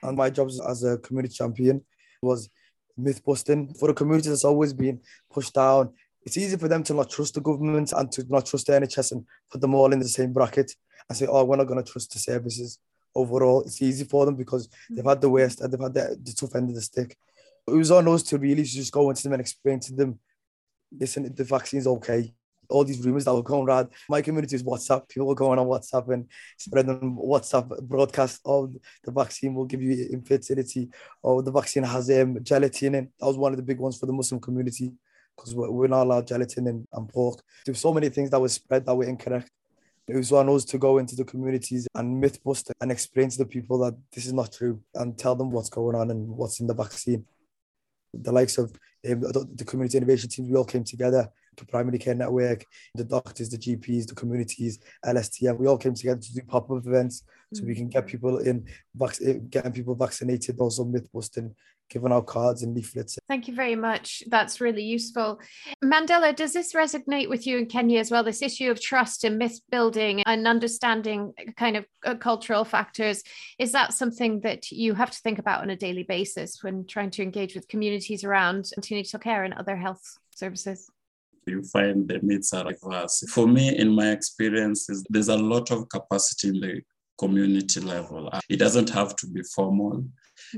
And 0.02 0.16
my 0.16 0.30
job 0.30 0.48
as 0.66 0.84
a 0.84 0.98
community 0.98 1.34
champion 1.34 1.84
was 2.22 2.48
myth 2.96 3.24
busting. 3.24 3.74
For 3.74 3.88
the 3.88 3.94
community 3.94 4.28
that's 4.28 4.44
always 4.44 4.72
been 4.72 5.00
pushed 5.30 5.54
down, 5.54 5.92
it's 6.22 6.36
easy 6.36 6.56
for 6.56 6.68
them 6.68 6.82
to 6.84 6.94
not 6.94 7.10
trust 7.10 7.34
the 7.34 7.40
government 7.40 7.92
and 7.92 8.10
to 8.12 8.24
not 8.28 8.46
trust 8.46 8.66
the 8.66 8.74
NHS 8.74 9.12
and 9.12 9.26
put 9.50 9.60
them 9.60 9.74
all 9.74 9.92
in 9.92 9.98
the 9.98 10.08
same 10.08 10.32
bracket 10.32 10.74
and 11.08 11.16
say, 11.16 11.26
oh, 11.26 11.44
we're 11.44 11.56
not 11.56 11.66
going 11.66 11.82
to 11.82 11.90
trust 11.90 12.12
the 12.12 12.18
services 12.18 12.78
overall. 13.14 13.62
It's 13.62 13.82
easy 13.82 14.04
for 14.04 14.26
them 14.26 14.36
because 14.36 14.68
they've 14.88 15.04
had 15.04 15.20
the 15.20 15.30
worst 15.30 15.60
and 15.60 15.72
they've 15.72 15.80
had 15.80 15.94
the, 15.94 16.18
the 16.22 16.32
tough 16.32 16.54
end 16.54 16.68
of 16.68 16.74
the 16.74 16.82
stick. 16.82 17.16
It 17.66 17.72
was 17.72 17.90
on 17.90 18.08
us 18.08 18.22
to 18.24 18.38
really 18.38 18.62
just 18.62 18.92
go 18.92 19.10
into 19.10 19.22
them 19.22 19.32
and 19.32 19.40
explain 19.40 19.80
to 19.80 19.94
them, 19.94 20.18
listen, 20.92 21.32
the 21.34 21.44
vaccine's 21.44 21.86
okay. 21.86 22.32
All 22.70 22.84
these 22.84 23.04
rumors 23.04 23.24
that 23.24 23.34
were 23.34 23.42
going 23.42 23.66
around. 23.66 23.88
My 24.08 24.22
community 24.22 24.56
is 24.56 24.62
WhatsApp. 24.62 25.08
People 25.08 25.28
were 25.28 25.34
going 25.34 25.58
on 25.58 25.66
WhatsApp 25.66 26.12
and 26.12 26.26
spreading 26.56 27.16
WhatsApp 27.16 27.82
broadcast. 27.82 28.40
of 28.44 28.74
the 29.04 29.12
vaccine 29.12 29.54
will 29.54 29.66
give 29.66 29.82
you 29.82 30.08
infertility. 30.12 30.88
or 31.22 31.42
the 31.42 31.52
vaccine 31.52 31.82
has 31.82 32.10
um, 32.10 32.42
gelatin 32.42 32.94
in. 32.94 33.04
it. 33.04 33.10
That 33.18 33.26
was 33.26 33.36
one 33.36 33.52
of 33.52 33.56
the 33.56 33.62
big 33.62 33.78
ones 33.78 33.98
for 33.98 34.06
the 34.06 34.12
Muslim 34.12 34.40
community 34.40 34.92
because 35.36 35.54
we're, 35.54 35.70
we're 35.70 35.88
not 35.88 36.02
allowed 36.02 36.26
gelatin 36.26 36.66
and, 36.66 36.86
and 36.92 37.08
pork. 37.08 37.40
There 37.64 37.72
were 37.72 37.78
so 37.78 37.92
many 37.92 38.08
things 38.08 38.30
that 38.30 38.40
were 38.40 38.48
spread 38.48 38.86
that 38.86 38.94
were 38.94 39.04
incorrect. 39.04 39.50
It 40.08 40.16
was 40.16 40.32
on 40.32 40.48
us 40.48 40.64
to 40.66 40.78
go 40.78 40.98
into 40.98 41.14
the 41.14 41.24
communities 41.24 41.86
and 41.94 42.20
myth 42.20 42.42
bust 42.42 42.72
and 42.80 42.90
explain 42.90 43.30
to 43.30 43.38
the 43.38 43.46
people 43.46 43.78
that 43.78 43.96
this 44.12 44.26
is 44.26 44.32
not 44.32 44.52
true 44.52 44.80
and 44.94 45.16
tell 45.16 45.36
them 45.36 45.50
what's 45.52 45.70
going 45.70 45.94
on 45.94 46.10
and 46.10 46.28
what's 46.28 46.58
in 46.60 46.66
the 46.66 46.74
vaccine. 46.74 47.24
The 48.12 48.32
likes 48.32 48.58
of 48.58 48.72
um, 49.08 49.20
the 49.20 49.64
community 49.64 49.98
innovation 49.98 50.28
teams, 50.28 50.50
we 50.50 50.56
all 50.56 50.64
came 50.64 50.82
together, 50.82 51.28
the 51.60 51.66
primary 51.66 51.98
care 51.98 52.14
network, 52.14 52.64
the 52.94 53.04
doctors, 53.04 53.50
the 53.50 53.58
GPs, 53.58 54.06
the 54.06 54.14
communities, 54.14 54.78
LSTM, 55.04 55.58
we 55.58 55.66
all 55.66 55.78
came 55.78 55.94
together 55.94 56.20
to 56.20 56.34
do 56.34 56.42
pop-up 56.42 56.86
events 56.86 57.24
so 57.52 57.64
we 57.64 57.74
can 57.74 57.88
get 57.88 58.06
people 58.06 58.38
in, 58.38 58.66
getting 59.50 59.72
people 59.72 59.94
vaccinated, 59.94 60.58
also 60.58 60.84
myth 60.84 61.08
busting 61.12 61.54
giving 61.90 62.12
out 62.12 62.26
cards 62.26 62.62
and 62.62 62.74
leaflets. 62.74 63.18
Thank 63.28 63.48
you 63.48 63.54
very 63.54 63.76
much. 63.76 64.22
That's 64.28 64.60
really 64.60 64.82
useful. 64.82 65.40
Mandela, 65.84 66.34
does 66.34 66.52
this 66.52 66.72
resonate 66.72 67.28
with 67.28 67.46
you 67.46 67.58
in 67.58 67.66
Kenya 67.66 67.98
as 67.98 68.10
well? 68.10 68.22
This 68.22 68.42
issue 68.42 68.70
of 68.70 68.80
trust 68.80 69.24
and 69.24 69.36
myth 69.36 69.60
building 69.70 70.22
and 70.24 70.46
understanding 70.46 71.32
kind 71.56 71.76
of 71.76 71.84
uh, 72.06 72.14
cultural 72.14 72.64
factors. 72.64 73.22
Is 73.58 73.72
that 73.72 73.92
something 73.92 74.40
that 74.40 74.70
you 74.70 74.94
have 74.94 75.10
to 75.10 75.18
think 75.18 75.38
about 75.38 75.62
on 75.62 75.70
a 75.70 75.76
daily 75.76 76.04
basis 76.04 76.62
when 76.62 76.86
trying 76.86 77.10
to 77.10 77.22
engage 77.22 77.54
with 77.54 77.68
communities 77.68 78.24
around 78.24 78.70
antenatal 78.76 79.18
care 79.18 79.44
and 79.44 79.54
other 79.54 79.76
health 79.76 80.02
services? 80.34 80.88
You 81.46 81.62
find 81.62 82.08
the 82.08 82.20
myths 82.22 82.52
are 82.52 82.64
diverse. 82.64 83.24
For 83.30 83.46
me, 83.46 83.76
in 83.76 83.90
my 83.94 84.10
experiences, 84.10 85.04
there's 85.08 85.28
a 85.28 85.36
lot 85.36 85.70
of 85.70 85.88
capacity 85.88 86.48
in 86.48 86.60
the 86.60 86.82
community 87.18 87.80
level. 87.80 88.30
It 88.48 88.58
doesn't 88.58 88.90
have 88.90 89.16
to 89.16 89.26
be 89.26 89.42
formal. 89.42 90.04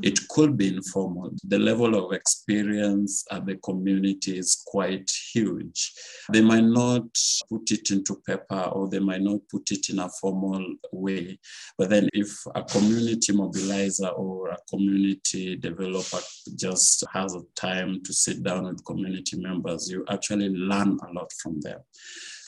It 0.03 0.29
could 0.29 0.57
be 0.57 0.69
informal. 0.69 1.33
The 1.45 1.59
level 1.59 1.95
of 1.95 2.13
experience 2.13 3.25
at 3.31 3.47
the 3.47 3.57
community 3.57 4.39
is 4.39 4.63
quite 4.67 5.11
huge. 5.33 5.93
They 6.33 6.41
might 6.41 6.65
not 6.65 7.05
put 7.49 7.71
it 7.71 7.91
into 7.91 8.21
paper 8.27 8.63
or 8.73 8.89
they 8.89 8.99
might 8.99 9.23
not 9.23 9.41
put 9.51 9.71
it 9.71 9.89
in 9.91 9.99
a 9.99 10.09
formal 10.09 10.65
way. 10.93 11.39
But 11.79 11.91
then, 11.91 12.09
if 12.13 12.31
a 12.55 12.63
community 12.63 13.33
mobilizer 13.33 14.17
or 14.19 14.51
a 14.51 14.59
community 14.69 15.57
developer 15.57 16.21
just 16.57 17.05
has 17.13 17.35
a 17.35 17.43
time 17.55 18.03
to 18.05 18.13
sit 18.13 18.43
down 18.43 18.65
with 18.65 18.85
community 18.85 19.39
members, 19.39 19.91
you 19.91 20.05
actually 20.09 20.49
learn 20.51 20.99
a 21.09 21.13
lot 21.13 21.31
from 21.33 21.61
them. 21.61 21.81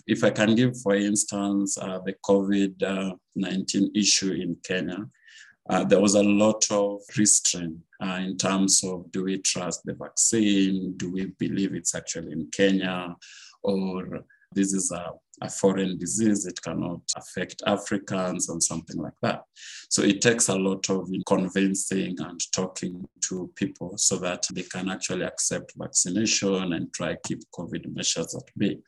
If 0.07 0.23
I 0.23 0.31
can 0.31 0.55
give, 0.55 0.79
for 0.83 0.95
instance, 0.95 1.79
uh, 1.79 1.99
the 2.05 2.14
COVID 2.25 3.17
19 3.37 3.93
issue 3.95 4.33
in 4.33 4.57
Kenya, 4.62 4.99
uh, 5.68 5.85
there 5.85 6.00
was 6.00 6.14
a 6.14 6.23
lot 6.23 6.62
of 6.71 7.00
restraint 7.16 7.76
uh, 8.02 8.21
in 8.21 8.37
terms 8.37 8.83
of 8.85 9.11
do 9.12 9.25
we 9.25 9.38
trust 9.38 9.83
the 9.85 9.94
vaccine? 9.94 10.94
Do 10.97 11.11
we 11.11 11.26
believe 11.38 11.75
it's 11.75 11.94
actually 11.94 12.33
in 12.33 12.49
Kenya? 12.52 13.16
Or 13.62 14.25
this 14.54 14.75
is 14.75 14.90
a, 14.92 15.12
a 15.40 15.49
foreign 15.49 15.99
disease, 15.99 16.47
it 16.47 16.61
cannot 16.62 17.00
affect 17.16 17.62
Africans 17.66 18.49
and 18.50 18.62
something 18.62 19.00
like 19.00 19.18
that. 19.23 19.44
So 19.88 20.02
it 20.02 20.21
takes 20.21 20.49
a 20.49 20.54
lot 20.54 20.88
of 20.90 21.11
convincing 21.26 22.16
and 22.21 22.40
talking 22.52 23.09
to 23.23 23.50
people 23.56 23.97
so 23.97 24.16
that 24.18 24.47
they 24.52 24.62
can 24.62 24.90
actually 24.90 25.25
accept 25.25 25.73
vaccination 25.76 26.75
and 26.75 26.92
try 26.92 27.16
keep 27.25 27.42
COVID 27.52 27.94
measures 27.94 28.35
at 28.35 28.44
bay. 28.56 28.78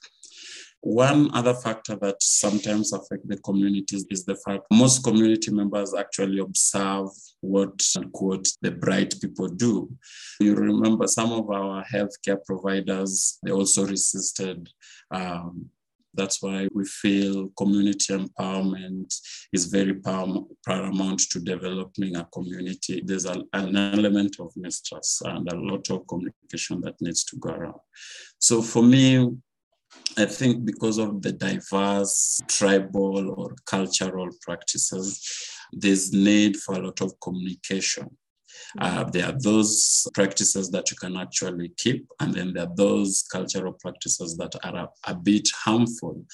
One 0.87 1.35
other 1.35 1.53
factor 1.53 1.97
that 1.97 2.23
sometimes 2.23 2.93
affect 2.93 3.27
the 3.27 3.39
communities 3.39 4.07
is 4.09 4.25
the 4.25 4.37
fact 4.37 4.67
most 4.71 5.03
community 5.03 5.51
members 5.51 5.93
actually 5.93 6.39
observe 6.39 7.09
what 7.41 7.83
quote 8.13 8.47
the 8.63 8.71
bright 8.71 9.13
people 9.21 9.49
do. 9.49 9.91
You 10.39 10.55
remember 10.55 11.09
some 11.09 11.33
of 11.33 11.51
our 11.51 11.85
healthcare 11.93 12.39
providers, 12.47 13.41
they 13.43 13.51
also 13.51 13.85
resisted 13.85 14.69
um, 15.11 15.71
that's 16.15 16.41
why 16.41 16.69
we 16.73 16.85
feel 16.85 17.51
community 17.59 18.15
empowerment 18.15 19.13
is 19.53 19.67
very 19.67 19.95
paramount 20.65 21.21
to 21.31 21.41
developing 21.41 22.17
a 22.17 22.25
community. 22.33 23.03
There's 23.05 23.27
an 23.27 23.45
element 23.53 24.37
of 24.41 24.53
mistrust 24.57 25.23
and 25.27 25.51
a 25.53 25.57
lot 25.57 25.91
of 25.91 26.07
communication 26.07 26.81
that 26.83 26.95
needs 27.01 27.25
to 27.25 27.37
go 27.37 27.51
around. 27.51 27.81
So 28.39 28.63
for 28.63 28.83
me, 28.83 29.37
I 30.19 30.27
think 30.27 30.65
because 30.65 30.99
of 30.99 31.23
the 31.23 31.33
diverse 31.33 32.41
tribal 32.49 33.31
or 33.39 33.55
cultural 33.67 34.29
practices, 34.41 35.21
there's 35.73 36.13
need 36.13 36.57
for 36.57 36.75
a 36.77 36.83
lot 36.83 37.01
of 37.03 37.19
communication. 37.21 38.17
Uh, 38.81 39.05
there 39.05 39.27
are 39.27 39.39
those 39.39 40.07
practices 40.15 40.71
that 40.71 40.91
you 40.91 40.97
can 40.97 41.17
actually 41.17 41.71
keep, 41.77 42.07
and 42.21 42.35
then 42.35 42.53
there 42.53 42.65
are 42.65 42.75
those 42.77 43.25
cultural 43.31 43.73
practices 43.73 44.37
that 44.37 44.55
are 44.65 44.77
a, 44.77 44.89
a 45.13 45.15
bit 45.15 45.49
harmful 45.55 46.25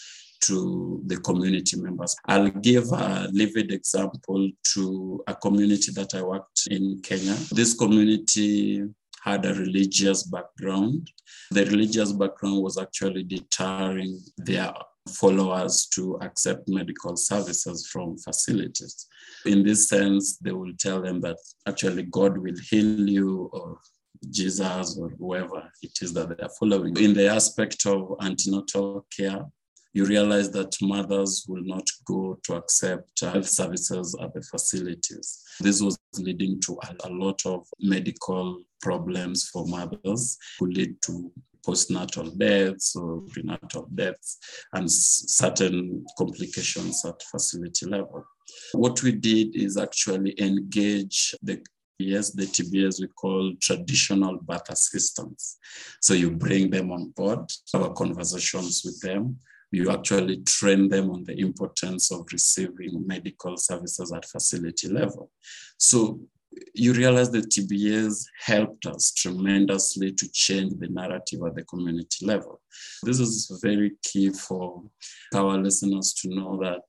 to 0.43 1.01
the 1.07 1.17
community 1.19 1.81
members. 1.81 2.17
I'll 2.27 2.51
give 2.51 2.91
a 2.93 3.29
livid 3.33 3.73
example 3.73 4.51
to 4.75 5.23
a 5.27 5.35
community 5.35 5.93
that 5.93 6.15
I 6.15 6.23
worked 6.23 6.67
in 6.69 7.01
Kenya. 7.03 7.35
This 7.53 7.75
community 7.75 8.83
had 9.23 9.45
a 9.47 9.55
religious 9.55 10.25
background. 10.25 11.11
The 11.51 11.65
religious 11.67 12.13
background 12.13 12.63
was 12.63 12.77
actually 12.77 13.23
deterring 13.23 14.21
their 14.37 14.73
followers 15.09 15.87
to 15.95 16.19
accept 16.23 16.69
medical 16.69 17.17
services 17.17 17.89
from 17.89 18.19
facilities. 18.19 19.07
In 19.47 19.63
this 19.63 19.89
sense, 19.89 20.39
they 20.39 20.53
will 20.53 20.73
tell 20.79 21.01
them 21.01 21.21
that 21.21 21.39
actually 21.67 22.05
God 22.05 22.39
will 22.39 22.57
heal 22.71 23.09
you 23.09 23.51
or 23.53 23.79
Jesus 24.31 24.99
or 24.99 25.11
whoever 25.11 25.71
it 25.83 25.99
is 26.01 26.13
that 26.15 26.29
they 26.37 26.43
are 26.43 26.51
following. 26.59 26.97
In 26.97 27.15
the 27.15 27.29
aspect 27.29 27.85
of 27.87 28.17
antenatal 28.21 29.07
care, 29.17 29.45
you 29.93 30.07
realize 30.07 30.51
that 30.53 30.75
mothers 30.81 31.45
will 31.49 31.63
not 31.65 31.87
go 32.07 32.39
to 32.45 32.55
accept 32.55 33.21
health 33.21 33.49
services 33.49 34.17
at 34.21 34.33
the 34.33 34.43
facilities. 34.43 35.43
This 35.61 35.81
was 35.81 35.99
leading 36.19 36.61
to 36.63 36.79
a, 37.05 37.09
lot 37.09 37.41
of 37.45 37.67
medical 37.81 38.63
problems 38.81 39.49
for 39.51 39.67
mothers 39.67 40.39
who 40.59 40.67
lead 40.67 41.01
to 41.03 41.31
postnatal 41.67 42.37
deaths 42.39 42.97
or 42.97 43.21
prenatal 43.31 43.89
deaths 43.95 44.39
and 44.73 44.91
certain 44.91 46.05
complications 46.19 47.05
at 47.05 47.23
facility 47.23 47.87
level. 47.87 48.25
What 48.73 49.03
we 49.03 49.13
did 49.13 49.55
is 49.55 49.77
actually 49.77 50.35
engage 50.41 51.35
the 51.43 51.63
Yes, 51.99 52.31
the 52.31 52.45
TBAs 52.45 53.01
we 53.01 53.07
call 53.09 53.53
traditional 53.61 54.39
birth 54.39 54.69
assistants. 54.71 55.59
So 56.01 56.15
you 56.15 56.33
bring 56.33 56.69
them 56.69 56.91
on 56.91 57.11
board, 57.11 57.51
our 57.75 57.93
conversations 57.93 58.83
with 58.85 59.01
them, 59.01 59.39
you 59.73 59.91
actually 59.91 60.43
train 60.43 60.89
them 60.89 61.11
on 61.11 61.25
the 61.25 61.39
importance 61.41 62.13
of 62.13 62.27
receiving 62.33 63.07
medical 63.07 63.57
services 63.57 64.13
at 64.13 64.25
facility 64.27 64.89
level. 64.89 65.31
So 65.79 66.21
you 66.75 66.93
realize 66.93 67.31
that 67.31 67.51
TBAs 67.51 68.25
helped 68.45 68.87
us 68.87 69.13
tremendously 69.13 70.13
to 70.13 70.29
change 70.33 70.73
the 70.79 70.89
narrative 70.89 71.41
at 71.47 71.55
the 71.55 71.65
community 71.65 72.27
level. 72.27 72.61
This 73.03 73.21
is 73.21 73.59
very 73.63 73.93
key 74.03 74.31
for 74.31 74.83
our 75.35 75.59
listeners 75.59 76.13
to 76.21 76.29
know 76.29 76.59
that 76.63 76.83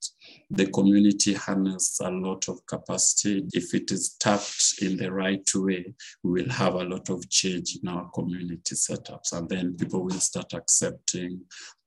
the 0.50 0.68
community 0.68 1.34
harnesses 1.34 2.02
a 2.04 2.10
lot 2.10 2.48
of 2.48 2.66
capacity. 2.66 3.46
If 3.54 3.74
it 3.74 3.92
is 3.92 4.16
tapped 4.20 4.76
in 4.82 4.98
the 4.98 5.12
right 5.12 5.50
way, 5.56 5.94
we 6.24 6.44
will 6.44 6.52
have 6.52 6.76
a 6.76 6.84
lot 6.84 7.10
of 7.10 7.30
change 7.30 7.78
in 7.82 7.88
our 7.88 8.10
community 8.14 8.76
setups. 8.76 9.34
And 9.34 9.50
then 9.50 9.76
people 9.78 10.04
will 10.04 10.20
start 10.20 10.54
accepting 10.54 11.42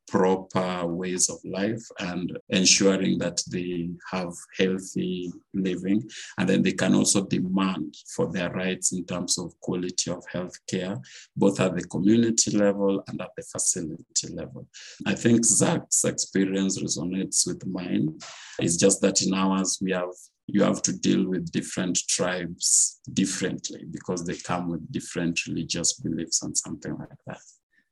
proper 0.09 0.87
ways 0.87 1.29
of 1.29 1.39
life 1.45 1.83
and 2.01 2.39
ensuring 2.51 3.19
that 3.19 3.43
they 3.51 3.89
have 4.11 4.33
healthy 4.59 5.33
living. 5.55 6.09
And 6.39 6.49
then 6.49 6.63
they 6.63 6.73
can 6.73 6.95
also 6.95 7.25
demand 7.27 7.95
for 8.15 8.31
their 8.31 8.51
rights 8.51 8.93
in 8.93 9.05
terms 9.05 9.39
of 9.39 9.59
quality 9.61 10.11
of 10.11 10.25
health 10.33 10.57
care, 10.69 10.97
both 11.37 11.61
at 11.61 11.75
the 11.75 11.85
community 11.85 12.57
level 12.57 13.03
and 13.09 13.21
at 13.21 13.31
the 13.37 13.43
facility 13.43 14.29
level. 14.33 14.67
I 15.07 15.15
think 15.15 15.45
Zach's 15.45 16.05
experience 16.05 16.83
resonates 16.83 17.47
with 17.47 17.67
mine. 17.67 18.19
It's 18.59 18.77
just 18.77 19.01
that 19.03 19.23
in 19.23 19.35
ours, 19.35 19.79
we 19.83 19.93
have 19.93 20.15
you 20.49 20.63
have 20.63 20.81
to 20.81 20.97
deal 20.97 21.29
with 21.29 21.51
different 21.51 21.99
tribes 22.09 23.01
differently 23.13 23.85
because 23.91 24.25
they 24.25 24.37
come 24.37 24.71
with 24.71 24.93
different 24.93 25.45
religious 25.47 25.95
beliefs 25.95 26.43
and 26.45 26.57
something 26.57 26.97
like 26.97 27.09
that. 27.27 27.41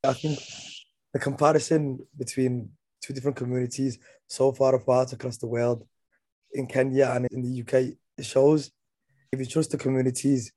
I 0.05 0.13
think 0.13 0.39
the 1.15 1.21
comparison 1.21 2.05
between 2.19 2.69
two 3.01 3.15
different 3.15 3.37
communities 3.37 3.99
so 4.27 4.53
far 4.53 4.75
apart 4.75 5.13
across 5.13 5.39
the 5.39 5.47
world 5.47 5.87
in 6.53 6.67
Kenya 6.67 7.13
and 7.15 7.27
in 7.31 7.41
the 7.41 7.63
UK 7.63 7.97
shows 8.25 8.71
if 9.33 9.39
you 9.41 9.47
trust 9.47 9.71
the 9.71 9.79
communities 9.79 10.53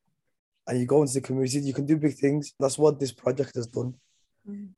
and 0.68 0.80
you 0.80 0.86
go 0.86 1.02
into 1.02 1.14
the 1.14 1.22
communities, 1.22 1.66
you 1.66 1.74
can 1.74 1.86
do 1.86 1.96
big 1.96 2.16
things. 2.16 2.54
That's 2.60 2.78
what 2.78 3.00
this 3.00 3.12
project 3.12 3.56
has 3.56 3.68
done. 3.68 3.94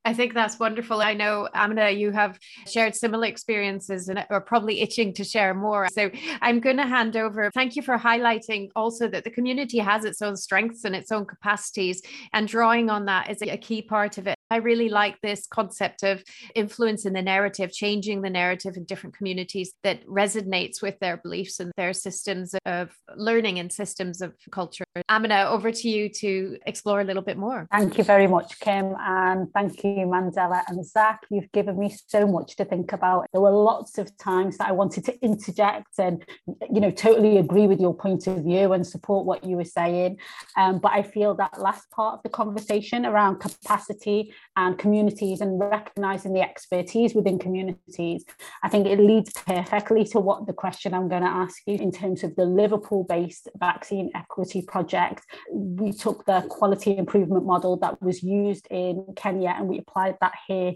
I 0.03 0.13
think 0.13 0.33
that's 0.33 0.59
wonderful. 0.59 1.01
I 1.01 1.13
know, 1.13 1.48
Amina, 1.53 1.91
you 1.91 2.12
have 2.12 2.39
shared 2.67 2.95
similar 2.95 3.27
experiences 3.27 4.09
and 4.09 4.25
are 4.29 4.41
probably 4.41 4.81
itching 4.81 5.13
to 5.13 5.24
share 5.24 5.53
more. 5.53 5.88
So 5.91 6.09
I'm 6.41 6.59
going 6.59 6.77
to 6.77 6.88
hand 6.88 7.15
over. 7.15 7.51
Thank 7.53 7.75
you 7.75 7.83
for 7.83 7.98
highlighting 7.98 8.69
also 8.75 9.07
that 9.09 9.24
the 9.24 9.29
community 9.29 9.77
has 9.77 10.05
its 10.05 10.21
own 10.24 10.38
strengths 10.38 10.86
and 10.86 10.95
its 10.95 11.12
own 11.12 11.25
capacities, 11.25 12.01
and 12.33 12.48
drawing 12.48 12.89
on 12.89 13.05
that 13.05 13.29
is 13.29 13.41
a 13.43 13.57
key 13.57 13.83
part 13.83 14.17
of 14.17 14.25
it. 14.25 14.38
I 14.51 14.58
really 14.58 14.89
like 14.89 15.22
this 15.22 15.46
concept 15.48 16.03
of 16.03 16.24
influence 16.56 17.06
in 17.06 17.13
the 17.13 17.22
narrative, 17.22 17.72
changing 17.72 18.22
the 18.22 18.29
narrative 18.29 18.77
in 18.77 18.86
different 18.86 19.15
communities 19.15 19.74
that 19.84 20.06
resonates 20.08 20.82
with 20.82 20.98
their 21.00 21.18
beliefs 21.18 21.60
and 21.60 21.72
their 21.77 21.94
systems 21.94 22.56
of 22.65 22.89
learning 23.15 23.60
and 23.60 23.72
systems 23.72 24.22
of 24.22 24.34
culture. 24.51 24.86
Amina, 25.08 25.48
over 25.50 25.72
to 25.72 25.89
you 25.89 26.10
to 26.10 26.58
explore 26.65 27.01
a 27.01 27.03
little 27.03 27.22
bit 27.22 27.38
more. 27.38 27.68
Thank 27.72 27.98
you 28.00 28.03
very 28.03 28.25
much, 28.25 28.60
Kim. 28.60 28.96
And 29.00 29.51
thank 29.53 29.84
you, 29.84 30.08
Mandela 30.08 30.63
and 30.68 30.84
Zach. 30.86 31.22
You've 31.29 31.51
given 31.51 31.77
me 31.77 31.96
so 32.08 32.27
much 32.27 32.56
to 32.56 32.65
think 32.65 32.91
about. 32.91 33.27
There 33.32 33.41
were 33.41 33.51
lots 33.51 34.00
of 34.00 34.15
times 34.18 34.58
that 34.58 34.68
I 34.68 34.72
wanted 34.72 35.06
to 35.06 35.24
interject 35.24 36.00
and, 36.00 36.25
you 36.74 36.79
know, 36.79 36.91
totally 36.91 37.38
agree 37.38 37.68
with 37.68 37.79
your 37.79 37.94
point 37.94 38.25
of 38.25 38.44
view 38.44 38.74
and 38.74 38.86
support 38.86 39.25
what 39.27 39.44
you 39.44 39.58
were 39.58 39.63
saying. 39.63 40.18
Um, 40.58 40.79
but 40.79 40.91
I 40.91 41.03
feel 41.03 41.36
that 41.36 41.60
last 41.60 41.89
part 41.91 42.15
of 42.15 42.24
the 42.24 42.29
conversation 42.29 43.06
around 43.06 43.38
capacity 43.38 44.34
and 44.55 44.77
communities 44.77 45.41
and 45.41 45.60
recognizing 45.60 46.34
the 46.34 46.41
expertise 46.41 47.15
within 47.15 47.39
communities, 47.39 48.25
I 48.63 48.69
think 48.69 48.88
it 48.88 49.00
leads 49.00 49.31
perfectly 49.31 50.03
to 50.05 50.19
what 50.19 50.48
the 50.48 50.53
question 50.53 50.93
I'm 50.93 51.08
going 51.08 51.24
to 51.24 51.29
ask 51.29 51.62
you 51.65 51.75
in 51.75 51.91
terms 51.91 52.24
of 52.24 52.36
the 52.36 52.46
Liverpool 52.46 53.03
based 53.03 53.48
vaccine 53.58 54.10
equity 54.15 54.62
project. 54.62 55.25
We 55.51 55.91
took 55.91 56.25
the 56.25 56.41
quality 56.50 56.98
improvement 56.98 57.46
model 57.46 57.77
that 57.77 58.01
was 58.01 58.22
used 58.24 58.67
in 58.69 59.06
Kenya 59.15 59.56
and 59.58 59.67
we 59.67 59.80
applied 59.80 60.17
that 60.21 60.34
here 60.47 60.73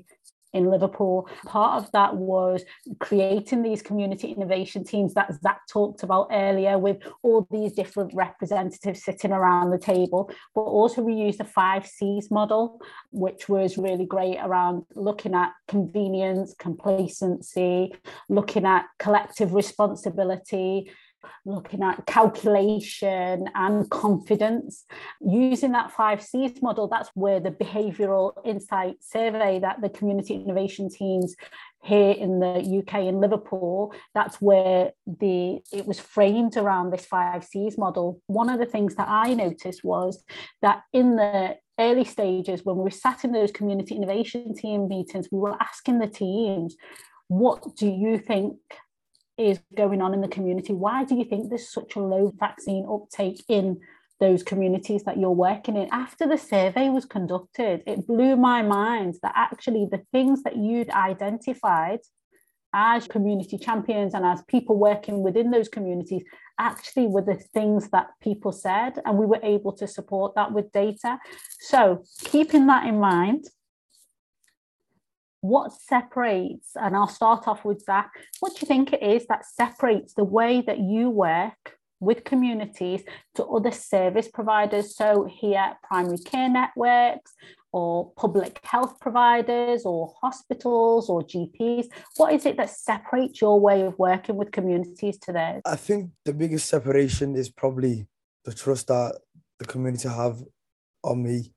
in 0.53 0.69
Liverpool. 0.69 1.27
Part 1.45 1.83
of 1.83 1.91
that 1.91 2.15
was 2.15 2.63
creating 2.99 3.63
these 3.63 3.81
community 3.81 4.31
innovation 4.31 4.83
teams 4.83 5.13
that 5.15 5.33
Zach 5.41 5.61
talked 5.67 6.03
about 6.03 6.27
earlier, 6.31 6.77
with 6.77 6.97
all 7.21 7.47
these 7.51 7.73
different 7.73 8.13
representatives 8.13 9.03
sitting 9.03 9.31
around 9.31 9.71
the 9.71 9.77
table. 9.77 10.31
But 10.55 10.61
also, 10.61 11.01
we 11.01 11.13
used 11.13 11.39
the 11.39 11.45
five 11.45 11.85
C's 11.87 12.29
model, 12.31 12.79
which 13.11 13.49
was 13.49 13.77
really 13.77 14.05
great 14.05 14.37
around 14.37 14.83
looking 14.95 15.33
at 15.33 15.51
convenience, 15.67 16.53
complacency, 16.57 17.93
looking 18.29 18.65
at 18.65 18.85
collective 18.99 19.53
responsibility, 19.53 20.91
looking 21.45 21.83
at 21.83 22.05
calculation 22.05 23.49
and 23.55 23.89
confidence. 23.89 24.85
Using 25.21 25.71
that 25.73 25.91
five 25.91 26.21
C's 26.21 26.61
model, 26.61 26.87
that's 26.87 27.09
where 27.13 27.39
the 27.39 27.51
behavioural 27.51 28.33
insight 28.45 28.95
survey 29.01 29.59
that 29.59 29.81
the 29.81 29.89
community 29.89 30.35
innovation 30.35 30.89
teams 30.89 31.35
here 31.83 32.11
in 32.11 32.39
the 32.39 32.81
UK 32.81 33.01
in 33.01 33.19
Liverpool, 33.19 33.93
that's 34.15 34.41
where 34.41 34.91
the 35.05 35.59
it 35.71 35.85
was 35.85 35.99
framed 35.99 36.55
around 36.55 36.91
this 36.91 37.05
five 37.05 37.43
C's 37.43 37.77
model. 37.77 38.21
One 38.27 38.49
of 38.49 38.59
the 38.59 38.65
things 38.65 38.95
that 38.95 39.09
I 39.09 39.33
noticed 39.33 39.83
was 39.83 40.23
that 40.61 40.83
in 40.93 41.17
the 41.17 41.57
early 41.79 42.05
stages, 42.05 42.63
when 42.63 42.77
we 42.77 42.83
were 42.83 42.91
sat 42.91 43.25
in 43.25 43.33
those 43.33 43.51
community 43.51 43.95
innovation 43.95 44.55
team 44.55 44.87
meetings, 44.87 45.27
we 45.31 45.39
were 45.39 45.61
asking 45.61 45.99
the 45.99 46.07
teams, 46.07 46.75
what 47.27 47.75
do 47.75 47.87
you 47.87 48.17
think 48.17 48.57
is 49.37 49.59
going 49.75 50.01
on 50.01 50.13
in 50.13 50.21
the 50.21 50.27
community. 50.27 50.73
Why 50.73 51.03
do 51.03 51.15
you 51.15 51.25
think 51.25 51.49
there's 51.49 51.71
such 51.71 51.95
a 51.95 51.99
low 51.99 52.33
vaccine 52.37 52.85
uptake 52.89 53.43
in 53.47 53.79
those 54.19 54.43
communities 54.43 55.03
that 55.03 55.17
you're 55.17 55.31
working 55.31 55.75
in? 55.75 55.89
After 55.91 56.27
the 56.27 56.37
survey 56.37 56.89
was 56.89 57.05
conducted, 57.05 57.83
it 57.87 58.07
blew 58.07 58.35
my 58.35 58.61
mind 58.61 59.15
that 59.23 59.33
actually 59.35 59.87
the 59.91 60.03
things 60.11 60.43
that 60.43 60.57
you'd 60.57 60.89
identified 60.91 61.99
as 62.73 63.07
community 63.07 63.57
champions 63.57 64.13
and 64.13 64.25
as 64.25 64.41
people 64.47 64.77
working 64.77 65.21
within 65.21 65.51
those 65.51 65.69
communities 65.69 66.23
actually 66.59 67.07
were 67.07 67.21
the 67.21 67.35
things 67.35 67.89
that 67.89 68.07
people 68.21 68.51
said 68.51 68.99
and 69.05 69.17
we 69.17 69.25
were 69.25 69.39
able 69.43 69.71
to 69.71 69.87
support 69.87 70.33
that 70.35 70.51
with 70.51 70.71
data 70.71 71.19
so 71.59 72.03
keeping 72.23 72.67
that 72.67 72.87
in 72.87 72.99
mind 72.99 73.45
what 75.43 75.73
separates, 75.73 76.69
and 76.75 76.95
I'll 76.95 77.09
start 77.09 77.49
off 77.49 77.65
with 77.65 77.85
that, 77.85 78.09
what 78.39 78.53
do 78.53 78.59
you 78.61 78.67
think 78.67 78.93
it 78.93 79.03
is 79.03 79.25
that 79.27 79.45
separates 79.45 80.13
the 80.13 80.23
way 80.23 80.61
that 80.61 80.79
you 80.79 81.09
work 81.09 81.77
with 81.99 82.23
communities 82.23 83.03
to 83.35 83.43
other 83.43 83.71
service 83.71 84.29
providers? 84.29 84.95
So, 84.95 85.27
here, 85.29 85.73
primary 85.83 86.19
care 86.19 86.47
networks, 86.47 87.33
or 87.73 88.13
public 88.13 88.61
health 88.63 89.01
providers, 89.01 89.83
or 89.83 90.13
hospitals, 90.21 91.09
or 91.09 91.23
GPs? 91.23 91.87
What 92.15 92.33
is 92.33 92.45
it 92.45 92.55
that 92.55 92.69
separates 92.69 93.41
your 93.41 93.59
way 93.59 93.81
of 93.81 93.99
working 93.99 94.37
with 94.37 94.53
communities 94.53 95.17
to 95.23 95.33
theirs? 95.33 95.61
I 95.65 95.75
think 95.75 96.11
the 96.23 96.33
biggest 96.33 96.69
separation 96.69 97.35
is 97.35 97.49
probably 97.49 98.07
the 98.45 98.53
trust 98.53 98.87
that 98.87 99.19
the 99.59 99.65
community 99.65 100.07
have 100.07 100.41
on 101.03 101.21
me. 101.21 101.51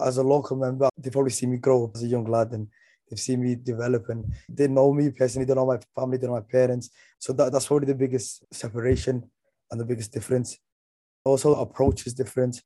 As 0.00 0.16
a 0.18 0.22
local 0.22 0.56
member, 0.56 0.90
they 0.96 1.10
probably 1.10 1.32
see 1.32 1.46
me 1.46 1.56
grow 1.56 1.86
up 1.86 1.96
as 1.96 2.04
a 2.04 2.06
young 2.06 2.26
lad 2.26 2.52
and 2.52 2.68
They've 3.08 3.20
seen 3.20 3.42
me 3.42 3.54
develop 3.54 4.08
and 4.08 4.24
they 4.48 4.68
know 4.68 4.92
me 4.92 5.10
personally, 5.10 5.46
they 5.46 5.54
know 5.54 5.66
my 5.66 5.78
family, 5.94 6.18
they 6.18 6.26
know 6.26 6.34
my 6.34 6.40
parents. 6.40 6.90
So 7.18 7.32
that, 7.34 7.52
that's 7.52 7.66
probably 7.66 7.86
the 7.86 7.94
biggest 7.94 8.44
separation 8.52 9.30
and 9.70 9.80
the 9.80 9.84
biggest 9.84 10.12
difference. 10.12 10.58
Also, 11.24 11.54
approach 11.54 12.06
is 12.06 12.14
different. 12.14 12.62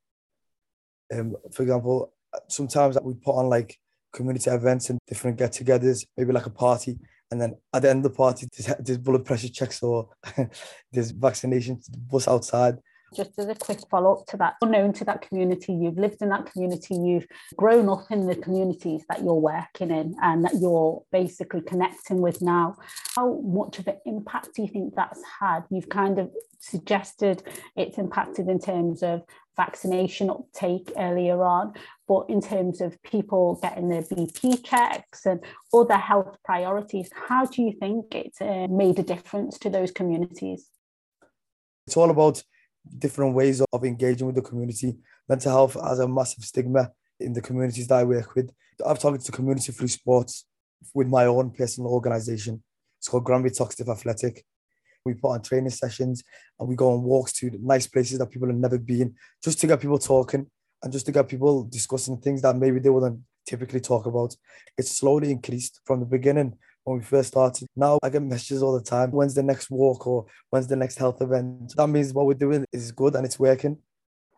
Um, 1.13 1.37
for 1.53 1.63
example, 1.63 2.13
sometimes 2.49 2.99
we 3.03 3.15
put 3.15 3.35
on 3.35 3.49
like 3.49 3.79
community 4.13 4.51
events 4.51 4.91
and 4.91 4.99
different 5.07 5.39
get 5.39 5.53
togethers, 5.53 6.07
maybe 6.17 6.33
like 6.33 6.47
a 6.47 6.51
party. 6.51 6.99
And 7.31 7.41
then 7.41 7.57
at 7.73 7.83
the 7.83 7.91
end 7.91 8.05
of 8.05 8.13
the 8.13 8.17
party, 8.17 8.49
there's, 8.57 8.77
there's 8.81 8.99
blood 8.99 9.25
pressure 9.25 9.49
checks 9.49 9.83
or 9.83 10.09
there's 10.93 11.11
vaccination 11.13 11.81
bus 12.11 12.27
outside 12.27 12.79
just 13.15 13.39
as 13.39 13.49
a 13.49 13.55
quick 13.55 13.81
follow 13.91 14.15
up 14.15 14.27
to 14.27 14.37
that, 14.37 14.55
unknown 14.63 14.93
to 14.95 15.05
that 15.05 15.23
community, 15.23 15.73
you've 15.73 15.99
lived 15.99 16.23
in 16.23 16.29
that 16.31 16.51
community, 16.51 16.95
you've 16.95 17.27
grown 17.57 17.89
up 17.89 18.07
in 18.11 18.27
the 18.27 18.37
communities 18.37 19.03
that 19.09 19.23
you're 19.23 19.35
working 19.35 19.91
in 19.91 20.15
and 20.23 20.45
that 20.45 20.55
you're 20.61 21.03
basically 21.13 21.61
connecting 21.61 22.21
with 22.21 22.41
now. 22.41 22.77
How 23.17 23.41
much 23.41 23.79
of 23.79 23.89
an 23.89 23.99
impact 24.07 24.51
do 24.55 24.63
you 24.63 24.69
think 24.69 24.95
that's 24.95 25.23
had? 25.41 25.65
You've 25.71 25.89
kind 25.89 26.19
of 26.19 26.31
suggested 26.61 27.43
it's 27.77 27.99
impacted 27.99 28.49
in 28.49 28.59
terms 28.59 29.03
of 29.03 29.23
vaccination 29.57 30.31
uptake 30.31 30.91
earlier 30.97 31.43
on, 31.43 31.75
but 32.09 32.25
in 32.29 32.41
terms 32.41 32.81
of 32.81 33.03
people 33.03 33.59
getting 33.63 33.89
their 33.89 34.03
BP 34.03 34.65
checks 34.65 35.27
and 35.27 35.41
other 35.75 35.97
health 35.97 36.37
priorities, 36.45 37.11
how 37.29 37.45
do 37.45 37.63
you 37.63 37.73
think 37.73 38.15
it's 38.15 38.41
uh, 38.41 38.67
made 38.71 38.99
a 38.99 39.03
difference 39.03 39.59
to 39.59 39.71
those 39.71 39.91
communities? 39.91 40.69
It's 41.87 41.97
all 41.97 42.11
about 42.11 42.43
different 42.99 43.35
ways 43.35 43.61
of 43.73 43.85
engaging 43.85 44.27
with 44.27 44.37
the 44.37 44.43
community. 44.43 44.99
Mental 45.29 45.53
health 45.53 45.75
has 45.83 45.99
a 45.99 46.09
massive 46.09 46.45
stigma 46.45 46.91
in 47.19 47.33
the 47.33 47.43
communities 47.43 47.87
that 47.89 47.99
I 47.99 48.05
work 48.05 48.35
with. 48.35 48.51
I've 48.85 48.99
talked 48.99 49.25
to 49.25 49.33
community 49.33 49.73
through 49.73 49.89
sports. 49.89 50.47
with 50.95 51.09
my 51.09 51.27
own 51.27 51.51
personal 51.51 51.91
organization. 51.91 52.63
It's 52.99 53.09
called 53.09 53.25
Granby 53.25 53.51
Toxteth 53.51 53.89
Athletic. 53.89 54.45
We 55.05 55.15
put 55.15 55.31
on 55.31 55.43
training 55.43 55.71
sessions 55.71 56.23
and 56.59 56.69
we 56.69 56.77
go 56.77 56.93
on 56.93 57.03
walks 57.03 57.33
to 57.35 57.51
nice 57.61 57.87
places 57.87 58.19
that 58.19 58.31
people 58.31 58.49
have 58.49 58.57
never 58.57 58.79
been, 58.79 59.15
just 59.43 59.61
to 59.61 59.67
get 59.67 59.81
people 59.81 59.99
talking 59.99 60.47
and 60.83 60.93
just 60.93 61.07
to 61.07 61.13
get 61.13 61.29
people 61.29 61.65
discussing 61.65 62.19
things 62.19 62.43
that 62.43 62.57
maybe 62.57 62.81
they 62.81 62.91
wouldn't 62.91 63.21
typically 63.47 63.81
talk 63.81 64.07
about. 64.07 64.35
It's 64.77 64.99
slowly 64.99 65.31
increased 65.31 65.81
from 65.85 66.01
the 66.01 66.07
beginning 66.07 66.59
when 66.91 66.99
we 66.99 67.05
first 67.05 67.29
started. 67.29 67.69
Now 67.77 67.99
I 68.03 68.11
get 68.11 68.23
messages 68.23 68.63
all 68.63 68.73
the 68.73 68.85
time. 68.85 69.11
When's 69.13 69.35
the 69.35 69.43
next 69.43 69.71
walk 69.71 70.07
or 70.07 70.27
when's 70.51 70.67
the 70.67 70.77
next 70.77 70.99
health 70.99 71.23
event? 71.23 71.75
That 71.77 71.87
means 71.87 72.13
what 72.13 72.27
we're 72.27 72.35
doing 72.35 72.67
is 72.73 72.93
good 72.93 73.15
and 73.15 73.25
it's 73.25 73.39
working. 73.39 73.79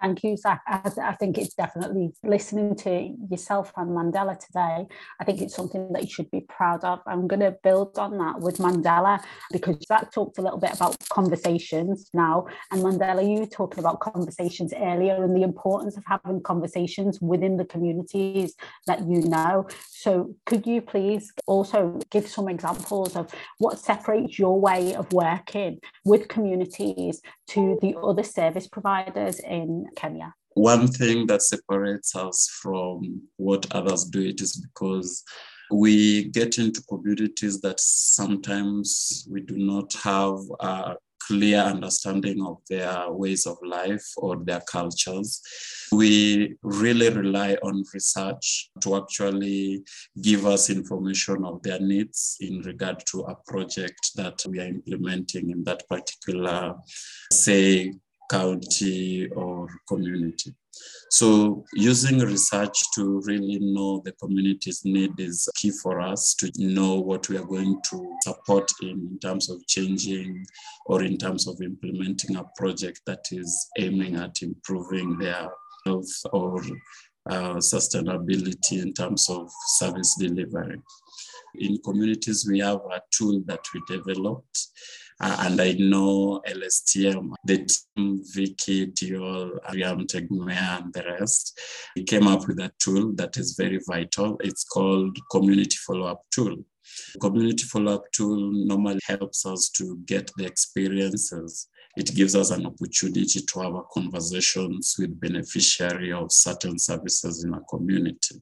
Thank 0.02 0.24
you, 0.24 0.36
Zach. 0.36 0.62
I, 0.66 0.90
I, 1.00 1.14
think 1.14 1.38
it's 1.38 1.54
definitely 1.54 2.10
listening 2.24 2.74
to 2.78 3.14
yourself 3.30 3.72
and 3.76 3.90
Mandela 3.90 4.36
today. 4.36 4.88
I 5.20 5.24
think 5.24 5.40
it's 5.40 5.54
something 5.54 5.92
that 5.92 6.02
you 6.02 6.10
should 6.10 6.28
be 6.32 6.40
proud 6.40 6.82
of. 6.82 6.98
I'm 7.06 7.28
going 7.28 7.38
to 7.38 7.56
build 7.62 7.96
on 7.96 8.18
that 8.18 8.40
with 8.40 8.58
Mandela 8.58 9.22
because 9.52 9.76
Zach 9.86 10.10
talked 10.10 10.38
a 10.38 10.42
little 10.42 10.58
bit 10.58 10.74
about 10.74 10.96
conversations 11.08 12.10
now. 12.12 12.48
And 12.72 12.82
Mandela, 12.82 13.22
you 13.22 13.42
were 13.42 13.46
talking 13.46 13.78
about 13.78 14.00
conversations 14.00 14.74
earlier 14.76 15.22
and 15.22 15.36
the 15.36 15.44
importance 15.44 15.96
of 15.96 16.02
having 16.04 16.42
conversations 16.42 17.20
within 17.20 17.56
the 17.56 17.64
communities 17.64 18.56
that 18.88 19.06
you 19.06 19.20
know. 19.20 19.68
So, 19.88 20.34
could 20.46 20.66
you 20.66 20.82
please 20.82 21.32
also 21.46 22.00
give 22.10 22.26
some 22.26 22.48
examples 22.48 23.14
of 23.14 23.32
what 23.58 23.78
separates 23.78 24.36
your 24.36 24.60
way 24.60 24.96
of 24.96 25.12
working 25.12 25.78
with 26.04 26.26
communities 26.26 27.22
to 27.52 27.78
the 27.82 27.94
other 27.98 28.22
service 28.22 28.66
providers 28.66 29.38
in 29.40 29.86
Kenya? 29.96 30.34
One 30.54 30.88
thing 30.88 31.26
that 31.26 31.42
separates 31.42 32.14
us 32.14 32.48
from 32.62 33.22
what 33.36 33.66
others 33.74 34.04
do 34.04 34.20
it 34.20 34.40
is 34.40 34.56
because 34.56 35.24
we 35.70 36.24
get 36.24 36.58
into 36.58 36.82
communities 36.82 37.60
that 37.62 37.80
sometimes 37.80 39.26
we 39.30 39.40
do 39.40 39.56
not 39.56 39.92
have 39.94 40.36
a 40.60 40.96
clear 41.32 41.60
understanding 41.60 42.44
of 42.44 42.58
their 42.68 43.10
ways 43.10 43.46
of 43.46 43.56
life 43.64 44.06
or 44.18 44.36
their 44.36 44.60
cultures. 44.70 45.40
We 45.90 46.56
really 46.62 47.08
rely 47.08 47.54
on 47.62 47.84
research 47.94 48.70
to 48.82 48.96
actually 48.96 49.82
give 50.20 50.44
us 50.44 50.68
information 50.68 51.46
of 51.46 51.62
their 51.62 51.80
needs 51.80 52.36
in 52.40 52.60
regard 52.60 53.02
to 53.12 53.20
a 53.22 53.36
project 53.46 54.10
that 54.16 54.44
we 54.46 54.60
are 54.60 54.66
implementing 54.66 55.50
in 55.50 55.64
that 55.64 55.88
particular, 55.88 56.74
say, 57.32 57.94
county 58.30 59.28
or 59.28 59.68
community. 59.88 60.52
So 61.10 61.64
using 61.74 62.20
research 62.20 62.78
to 62.94 63.20
really 63.26 63.58
know 63.60 64.00
the 64.04 64.12
community's 64.12 64.82
need 64.84 65.20
is 65.20 65.48
key 65.56 65.70
for 65.70 66.00
us 66.00 66.34
to 66.36 66.50
know 66.56 66.94
what 67.00 67.28
we 67.28 67.36
are 67.36 67.44
going 67.44 67.80
to 67.90 68.16
support 68.22 68.70
in, 68.80 69.08
in 69.10 69.18
terms 69.18 69.50
of 69.50 69.66
changing 69.66 70.44
or 70.86 71.02
in 71.02 71.18
terms 71.18 71.46
of 71.46 71.60
implementing 71.60 72.36
a 72.36 72.44
project 72.56 73.02
that 73.06 73.24
is 73.30 73.68
aiming 73.78 74.16
at 74.16 74.40
improving 74.42 75.18
their 75.18 75.50
health 75.84 76.22
or 76.32 76.62
uh, 77.28 77.54
sustainability 77.56 78.82
in 78.82 78.92
terms 78.92 79.28
of 79.28 79.50
service 79.76 80.16
delivery. 80.18 80.80
In 81.56 81.78
communities, 81.84 82.46
we 82.48 82.60
have 82.60 82.80
a 82.90 83.02
tool 83.10 83.42
that 83.46 83.60
we 83.74 83.82
developed 83.86 84.68
uh, 85.22 85.36
and 85.40 85.60
I 85.60 85.72
know 85.72 86.42
LSTM, 86.46 87.30
the 87.44 87.58
team, 87.66 88.20
Vicky, 88.34 88.88
Diol, 88.88 89.58
Miriam 89.72 90.06
Taegtmeyer, 90.06 90.82
and 90.82 90.92
the 90.92 91.04
rest, 91.18 91.58
we 91.96 92.04
came 92.04 92.26
up 92.26 92.46
with 92.46 92.58
a 92.58 92.70
tool 92.78 93.12
that 93.14 93.36
is 93.36 93.54
very 93.56 93.80
vital. 93.86 94.36
It's 94.40 94.64
called 94.64 95.16
Community 95.30 95.76
Follow-Up 95.86 96.22
Tool. 96.30 96.56
Community 97.20 97.64
follow-up 97.64 98.04
tool 98.12 98.50
normally 98.52 99.00
helps 99.06 99.46
us 99.46 99.70
to 99.70 99.96
get 100.04 100.30
the 100.36 100.44
experiences 100.44 101.68
it 101.96 102.14
gives 102.14 102.34
us 102.34 102.50
an 102.50 102.66
opportunity 102.66 103.40
to 103.40 103.60
have 103.60 103.74
conversations 103.92 104.96
with 104.98 105.20
beneficiary 105.20 106.12
of 106.12 106.32
certain 106.32 106.78
services 106.78 107.44
in 107.44 107.52
a 107.52 107.60
community. 107.68 108.40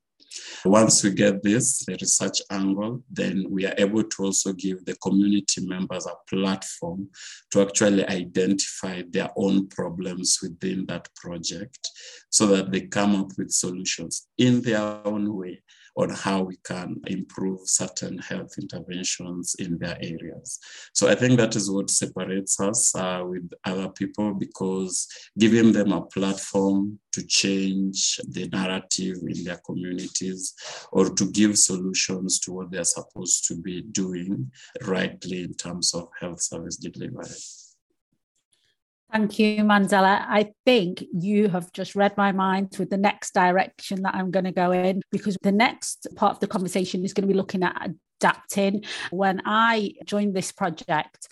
Once 0.64 1.02
we 1.02 1.10
get 1.10 1.42
this, 1.42 1.84
the 1.84 1.96
research 2.00 2.40
angle, 2.50 3.02
then 3.10 3.46
we 3.48 3.66
are 3.66 3.74
able 3.78 4.02
to 4.02 4.24
also 4.24 4.52
give 4.52 4.84
the 4.84 4.96
community 4.96 5.66
members 5.66 6.06
a 6.06 6.14
platform 6.28 7.08
to 7.50 7.62
actually 7.62 8.06
identify 8.06 9.02
their 9.10 9.30
own 9.36 9.68
problems 9.68 10.38
within 10.42 10.86
that 10.86 11.08
project 11.16 11.88
so 12.30 12.46
that 12.46 12.70
they 12.70 12.82
come 12.82 13.16
up 13.16 13.30
with 13.36 13.50
solutions 13.50 14.28
in 14.38 14.60
their 14.62 14.80
own 15.04 15.34
way 15.36 15.60
on 15.96 16.10
how 16.10 16.42
we 16.42 16.56
can 16.64 17.00
improve 17.06 17.60
certain 17.64 18.18
health 18.18 18.54
interventions 18.60 19.56
in 19.58 19.78
their 19.78 19.96
areas. 20.00 20.58
So 20.94 21.08
I 21.08 21.14
think 21.14 21.38
that 21.38 21.56
is 21.56 21.70
what 21.70 21.90
separates 21.90 22.60
us 22.60 22.94
uh, 22.94 23.22
with 23.26 23.50
other 23.64 23.88
people 23.88 24.34
because 24.34 25.08
giving 25.38 25.72
them 25.72 25.92
a 25.92 26.02
platform 26.02 26.98
to 27.12 27.26
change 27.26 28.20
the 28.28 28.48
narrative 28.48 29.18
in 29.26 29.44
their 29.44 29.60
communities 29.66 30.54
or 30.92 31.10
to 31.10 31.30
give 31.30 31.58
solutions 31.58 32.38
to 32.40 32.52
what 32.52 32.70
they're 32.70 32.84
supposed 32.84 33.46
to 33.48 33.56
be 33.56 33.82
doing 33.82 34.50
rightly 34.82 35.42
in 35.42 35.54
terms 35.54 35.94
of 35.94 36.08
health 36.20 36.40
service 36.40 36.76
delivery. 36.76 37.26
Thank 39.12 39.38
you, 39.40 39.56
Mandela. 39.64 40.24
I 40.28 40.52
think 40.64 41.04
you 41.12 41.48
have 41.48 41.72
just 41.72 41.96
read 41.96 42.16
my 42.16 42.30
mind 42.30 42.76
with 42.78 42.90
the 42.90 42.96
next 42.96 43.34
direction 43.34 44.02
that 44.02 44.14
I'm 44.14 44.30
going 44.30 44.44
to 44.44 44.52
go 44.52 44.70
in 44.70 45.02
because 45.10 45.36
the 45.42 45.50
next 45.50 46.06
part 46.14 46.32
of 46.32 46.40
the 46.40 46.46
conversation 46.46 47.04
is 47.04 47.12
going 47.12 47.26
to 47.26 47.32
be 47.32 47.36
looking 47.36 47.64
at 47.64 47.90
adapting. 48.20 48.84
When 49.10 49.42
I 49.44 49.94
joined 50.04 50.34
this 50.34 50.52
project, 50.52 51.28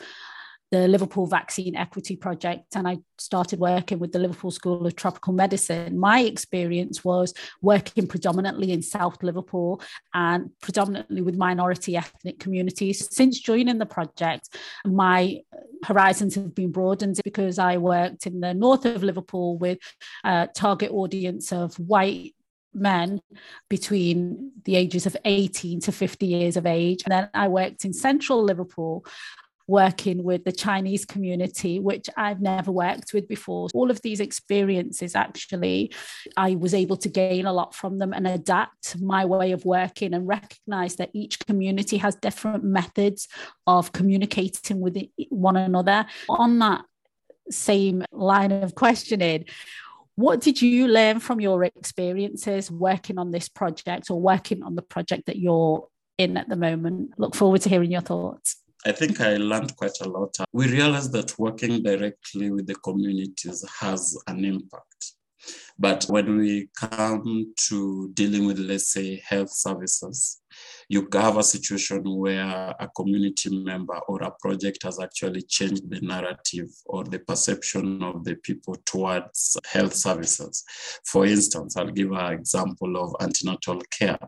the 0.71 0.87
Liverpool 0.87 1.27
Vaccine 1.27 1.75
Equity 1.75 2.17
Project 2.17 2.77
and 2.77 2.87
I 2.87 2.99
started 3.17 3.59
working 3.59 3.99
with 3.99 4.13
the 4.13 4.19
Liverpool 4.19 4.51
School 4.51 4.87
of 4.87 4.97
Tropical 4.97 5.33
Medicine, 5.33 5.99
my 5.99 6.21
experience 6.21 7.05
was 7.05 7.33
working 7.63 8.07
predominantly 8.07 8.73
in 8.73 8.83
South 8.83 9.23
Liverpool 9.23 9.81
and 10.13 10.51
predominantly 10.61 11.23
with 11.23 11.37
minority 11.37 11.97
ethnic 11.97 12.39
communities. 12.39 13.09
Since 13.15 13.41
joining 13.41 13.79
the 13.79 13.87
project, 13.87 14.51
my 14.85 15.41
horizons 15.85 16.35
have 16.35 16.55
been 16.55 16.71
broadened 16.71 17.21
because 17.25 17.59
I 17.59 17.79
worked 17.79 18.27
in 18.27 18.41
the 18.41 18.53
north 18.53 18.85
of 18.85 19.03
Liverpool 19.03 19.57
with 19.57 19.79
a 20.25 20.49
target 20.55 20.91
audience 20.91 21.53
of 21.53 21.75
white 21.77 22.35
men 22.75 23.21
between 23.71 24.53
the 24.65 24.77
ages 24.77 25.07
of 25.07 25.17
18 25.25 25.81
to 25.81 25.93
50 25.93 26.27
years 26.27 26.57
of 26.57 26.67
age. 26.67 27.03
And 27.05 27.13
then 27.13 27.31
I 27.33 27.49
worked 27.49 27.85
in 27.85 27.93
central 27.93 28.43
Liverpool 28.43 29.05
working 29.69 30.25
with 30.25 30.45
the 30.45 30.51
Chinese 30.51 31.05
community, 31.05 31.79
which 31.79 32.09
I've 32.17 32.41
never 32.41 32.73
worked 32.73 33.13
with 33.13 33.29
before. 33.29 33.69
All 33.75 33.91
of 33.91 34.01
these 34.03 34.19
experiences, 34.19 35.15
actually, 35.15 35.93
I 36.37 36.55
was 36.55 36.75
able 36.75 36.97
to 36.97 37.09
gain 37.09 37.47
a 37.47 37.53
lot 37.53 37.75
from 37.75 37.99
them 37.99 38.13
and 38.13 38.27
adapt 38.27 39.01
my 39.01 39.27
way 39.27 39.53
of 39.53 39.65
working 39.67 40.15
and 40.15 40.27
recognize 40.27 40.97
that 40.97 41.11
each 41.13 41.39
community 41.47 41.99
has 41.99 42.17
different 42.17 42.65
methods 42.65 43.29
of 43.67 43.93
communicating 43.93 44.81
with 44.81 44.97
one 45.29 45.57
another. 45.57 46.07
On 46.31 46.59
that 46.61 46.85
same 47.51 48.05
line 48.11 48.53
of 48.53 48.75
questioning, 48.75 49.45
what 50.15 50.41
did 50.41 50.61
you 50.61 50.89
learn 50.89 51.21
from 51.21 51.41
your 51.41 51.63
experiences 51.63 52.71
working 52.71 53.19
on 53.19 53.31
this 53.31 53.49
project 53.49 54.11
or 54.11 54.21
working 54.21 54.63
on 54.63 54.75
the 54.75 54.83
project 54.83 55.27
that 55.27 55.37
you're 55.37 55.87
in 56.17 56.37
at 56.39 56.49
the 56.49 56.57
moment? 56.57 57.11
Look 57.19 57.37
forward 57.37 57.61
to 57.63 57.69
hearing 57.69 57.93
your 57.93 58.01
thoughts. 58.01 58.57
I 58.87 58.93
think 58.93 59.21
I 59.21 59.37
learned 59.37 59.77
quite 59.77 59.99
a 60.03 60.09
lot. 60.09 60.37
We 60.53 60.69
realized 60.69 61.13
that 61.13 61.39
working 61.39 61.83
directly 61.83 62.51
with 62.51 62.67
the 62.67 62.77
communities 62.77 63.65
has 63.81 64.17
an 64.27 64.45
impact. 64.45 65.15
But 65.79 66.05
when 66.05 66.37
we 66.37 66.69
come 66.77 67.55
to 67.69 68.11
dealing 68.15 68.47
with, 68.47 68.59
let's 68.59 68.93
say, 68.93 69.23
health 69.25 69.51
services, 69.51 70.41
you 70.89 71.07
have 71.13 71.37
a 71.37 71.43
situation 71.43 72.03
where 72.19 72.75
a 72.81 72.89
community 72.97 73.63
member 73.63 73.99
or 74.09 74.23
a 74.23 74.33
project 74.41 74.83
has 74.83 74.99
actually 74.99 75.43
changed 75.43 75.89
the 75.89 76.01
narrative 76.01 76.69
or 76.87 77.05
the 77.05 77.21
perception 77.21 78.03
of 78.03 78.25
the 78.25 78.35
people 78.37 78.77
towards 78.87 79.57
health 79.67 79.95
services. 79.95 80.65
For 81.05 81.27
instance, 81.27 81.77
I'll 81.77 81.91
give 81.91 82.11
an 82.13 82.33
example 82.33 82.97
of 82.97 83.15
antenatal 83.21 83.81
care. 83.91 84.19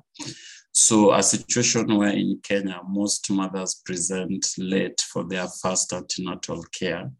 So 0.72 1.12
a 1.12 1.22
situation 1.22 1.96
where 1.96 2.10
in 2.10 2.40
Kenya, 2.42 2.80
most 2.86 3.30
mothers 3.30 3.82
present 3.84 4.46
late 4.56 5.00
for 5.00 5.24
their 5.24 5.48
first 5.48 5.92
antenatal 5.92 6.62
care. 6.72 7.10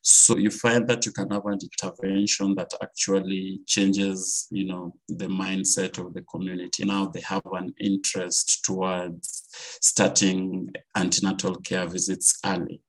So 0.00 0.36
you 0.38 0.50
find 0.50 0.88
that 0.88 1.04
you 1.04 1.12
can 1.12 1.28
have 1.30 1.44
an 1.46 1.58
intervention 1.60 2.54
that 2.54 2.72
actually 2.80 3.60
changes, 3.66 4.46
you 4.50 4.64
know, 4.64 4.94
the 5.08 5.26
mindset 5.26 5.98
of 5.98 6.14
the 6.14 6.22
community. 6.22 6.84
Now 6.84 7.06
they 7.06 7.20
have 7.22 7.42
an 7.52 7.74
interest 7.80 8.64
towards 8.64 9.44
starting 9.82 10.70
antenatal 10.96 11.56
care 11.56 11.86
visits 11.86 12.38
early. 12.46 12.80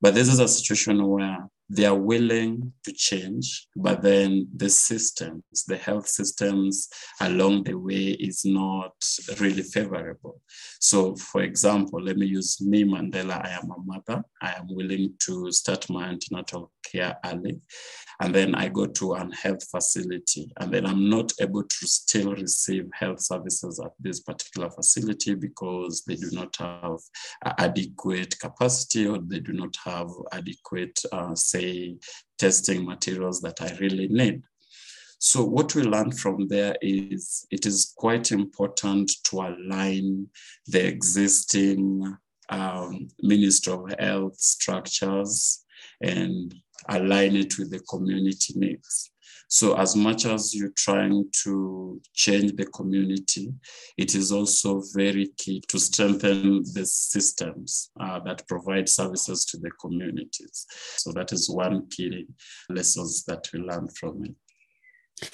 But 0.00 0.14
this 0.14 0.28
is 0.28 0.40
a 0.40 0.48
situation 0.48 1.06
where 1.06 1.48
they 1.68 1.86
are 1.86 1.96
willing 1.98 2.72
to 2.84 2.92
change, 2.92 3.68
but 3.76 4.02
then 4.02 4.48
the 4.54 4.68
systems, 4.68 5.42
the 5.66 5.76
health 5.76 6.06
systems 6.08 6.88
along 7.20 7.64
the 7.64 7.74
way 7.74 8.10
is 8.20 8.44
not 8.44 8.92
really 9.40 9.62
favorable. 9.62 10.40
So, 10.80 11.16
for 11.16 11.42
example, 11.42 12.02
let 12.02 12.16
me 12.16 12.26
use 12.26 12.60
me, 12.60 12.84
Mandela. 12.84 13.44
I 13.44 13.50
am 13.50 13.70
a 13.70 13.82
mother. 13.84 14.22
I 14.42 14.52
am 14.52 14.66
willing 14.68 15.14
to 15.20 15.50
start 15.52 15.88
my 15.88 16.08
antenatal 16.08 16.70
care 16.90 17.16
early. 17.24 17.60
And 18.20 18.34
then 18.34 18.54
I 18.54 18.68
go 18.68 18.86
to 18.86 19.14
an 19.14 19.32
health 19.32 19.68
facility, 19.68 20.52
and 20.60 20.72
then 20.72 20.86
I'm 20.86 21.08
not 21.08 21.32
able 21.40 21.64
to 21.64 21.86
still 21.86 22.34
receive 22.34 22.88
health 22.94 23.20
services 23.20 23.80
at 23.84 23.92
this 23.98 24.20
particular 24.20 24.70
facility 24.70 25.34
because 25.34 26.04
they 26.06 26.14
do 26.14 26.30
not 26.32 26.54
have 26.56 26.98
adequate 27.58 28.38
capacity 28.38 29.06
or 29.06 29.18
they 29.18 29.40
do 29.40 29.52
not 29.52 29.74
have 29.84 30.10
adequate, 30.32 31.00
uh, 31.12 31.34
say, 31.34 31.96
testing 32.38 32.84
materials 32.84 33.40
that 33.40 33.60
I 33.60 33.76
really 33.80 34.08
need. 34.08 34.42
So 35.18 35.42
what 35.42 35.74
we 35.74 35.82
learned 35.82 36.18
from 36.18 36.48
there 36.48 36.76
is 36.82 37.46
it 37.50 37.64
is 37.64 37.94
quite 37.96 38.30
important 38.30 39.10
to 39.24 39.40
align 39.40 40.28
the 40.66 40.86
existing 40.86 42.16
um, 42.50 43.08
Ministry 43.22 43.72
of 43.72 43.94
Health 43.98 44.38
structures 44.38 45.64
and 46.02 46.54
align 46.88 47.36
it 47.36 47.58
with 47.58 47.70
the 47.70 47.80
community 47.80 48.54
needs. 48.56 49.10
So 49.48 49.76
as 49.76 49.94
much 49.94 50.24
as 50.24 50.54
you're 50.54 50.72
trying 50.76 51.26
to 51.44 52.00
change 52.12 52.56
the 52.56 52.66
community, 52.66 53.52
it 53.96 54.14
is 54.14 54.32
also 54.32 54.82
very 54.94 55.28
key 55.36 55.62
to 55.68 55.78
strengthen 55.78 56.64
the 56.72 56.84
systems 56.86 57.90
uh, 58.00 58.20
that 58.20 58.48
provide 58.48 58.88
services 58.88 59.44
to 59.46 59.58
the 59.58 59.70
communities. 59.72 60.66
So 60.96 61.12
that 61.12 61.32
is 61.32 61.48
one 61.48 61.88
key 61.88 62.26
lessons 62.68 63.24
that 63.24 63.48
we 63.52 63.60
learned 63.60 63.96
from 63.96 64.24
it 64.24 65.30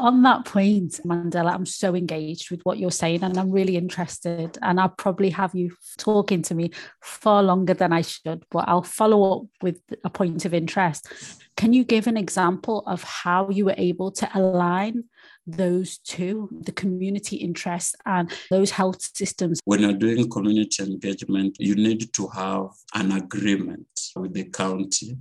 on 0.00 0.22
that 0.22 0.44
point, 0.44 1.00
Mandela, 1.04 1.52
I'm 1.52 1.66
so 1.66 1.94
engaged 1.94 2.50
with 2.50 2.60
what 2.62 2.78
you're 2.78 2.90
saying 2.90 3.22
and 3.22 3.36
I'm 3.36 3.50
really 3.50 3.76
interested. 3.76 4.58
And 4.62 4.80
I'll 4.80 4.88
probably 4.88 5.30
have 5.30 5.54
you 5.54 5.76
talking 5.98 6.42
to 6.42 6.54
me 6.54 6.70
far 7.02 7.42
longer 7.42 7.74
than 7.74 7.92
I 7.92 8.02
should, 8.02 8.44
but 8.50 8.68
I'll 8.68 8.82
follow 8.82 9.40
up 9.40 9.46
with 9.62 9.80
a 10.04 10.10
point 10.10 10.44
of 10.44 10.54
interest. 10.54 11.08
Can 11.56 11.72
you 11.72 11.84
give 11.84 12.06
an 12.06 12.16
example 12.16 12.82
of 12.86 13.02
how 13.02 13.50
you 13.50 13.66
were 13.66 13.74
able 13.76 14.10
to 14.12 14.28
align 14.34 15.04
those 15.46 15.98
two, 15.98 16.48
the 16.62 16.72
community 16.72 17.36
interest 17.36 17.96
and 18.06 18.30
those 18.50 18.70
health 18.70 19.02
systems? 19.16 19.60
When 19.64 19.80
you're 19.80 19.92
doing 19.92 20.28
community 20.30 20.82
engagement, 20.82 21.56
you 21.58 21.74
need 21.74 22.12
to 22.14 22.28
have 22.28 22.68
an 22.94 23.12
agreement 23.12 23.86
with 24.16 24.34
the 24.34 24.44
county 24.44 25.16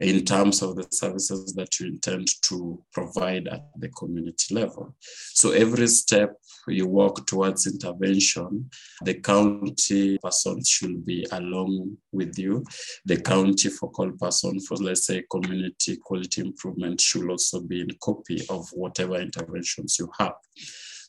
in 0.00 0.24
terms 0.24 0.62
of 0.62 0.76
the 0.76 0.86
services 0.90 1.52
that 1.54 1.80
you 1.80 1.88
intend 1.88 2.28
to 2.42 2.82
provide 2.92 3.48
at 3.48 3.68
the 3.76 3.88
community 3.88 4.54
level. 4.54 4.94
So 5.00 5.50
every 5.50 5.88
step 5.88 6.36
you 6.68 6.86
walk 6.86 7.26
towards 7.26 7.66
intervention, 7.66 8.70
the 9.02 9.14
county 9.14 10.18
person 10.18 10.62
should 10.64 11.04
be 11.04 11.26
along 11.32 11.96
with 12.12 12.38
you. 12.38 12.64
The 13.06 13.20
county 13.20 13.70
focal 13.70 14.12
person 14.12 14.60
for, 14.60 14.76
let's 14.76 15.06
say, 15.06 15.24
community 15.30 15.96
quality 15.96 16.42
improvement 16.42 17.00
should 17.00 17.28
also 17.28 17.60
be 17.60 17.80
in 17.80 17.88
copy 18.02 18.42
of 18.50 18.68
whatever 18.72 19.16
interventions 19.48 19.98
you 19.98 20.10
have. 20.18 20.34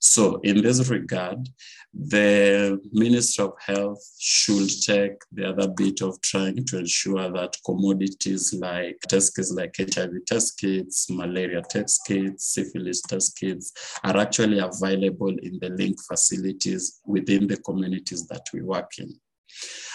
So, 0.02 0.40
in 0.44 0.62
this 0.62 0.90
regard, 0.90 1.50
the 1.94 2.80
Minister 2.94 3.44
of 3.44 3.54
Health 3.60 4.02
should 4.18 4.70
take 4.86 5.20
the 5.34 5.50
other 5.50 5.68
bit 5.68 6.02
of 6.02 6.22
trying 6.22 6.64
to 6.68 6.80
ensure 6.80 7.30
that 7.30 7.58
commodities 7.66 8.54
like 8.54 8.98
test 9.10 9.36
kits, 9.36 9.52
like 9.52 9.76
HIV 9.78 10.26
test 10.26 10.58
kits, 10.58 11.10
malaria 11.10 11.62
test 11.70 12.02
kits, 12.08 12.46
syphilis 12.46 13.02
test 13.02 13.38
kits, 13.38 13.74
are 14.06 14.16
actually 14.16 14.60
available 14.60 15.36
in 15.40 15.60
the 15.60 15.70
link 15.70 15.98
facilities 16.08 17.02
within 17.06 17.48
the 17.48 17.58
communities 17.58 18.26
that 18.28 18.46
we 18.54 18.62
work 18.62 18.92
in. 19.00 19.14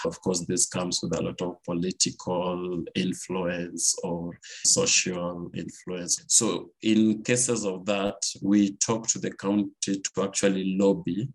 Of 0.05 0.21
course, 0.21 0.45
this 0.45 0.67
comes 0.67 0.99
with 1.01 1.17
a 1.17 1.21
lot 1.21 1.41
of 1.41 1.63
political 1.63 2.83
influence 2.95 3.95
or 4.03 4.37
social 4.65 5.49
influence. 5.55 6.23
So, 6.27 6.71
in 6.81 7.23
cases 7.23 7.65
of 7.65 7.85
that, 7.85 8.21
we 8.41 8.75
talk 8.77 9.07
to 9.09 9.19
the 9.19 9.31
county 9.31 9.71
to 9.85 10.23
actually 10.23 10.75
lobby 10.77 11.29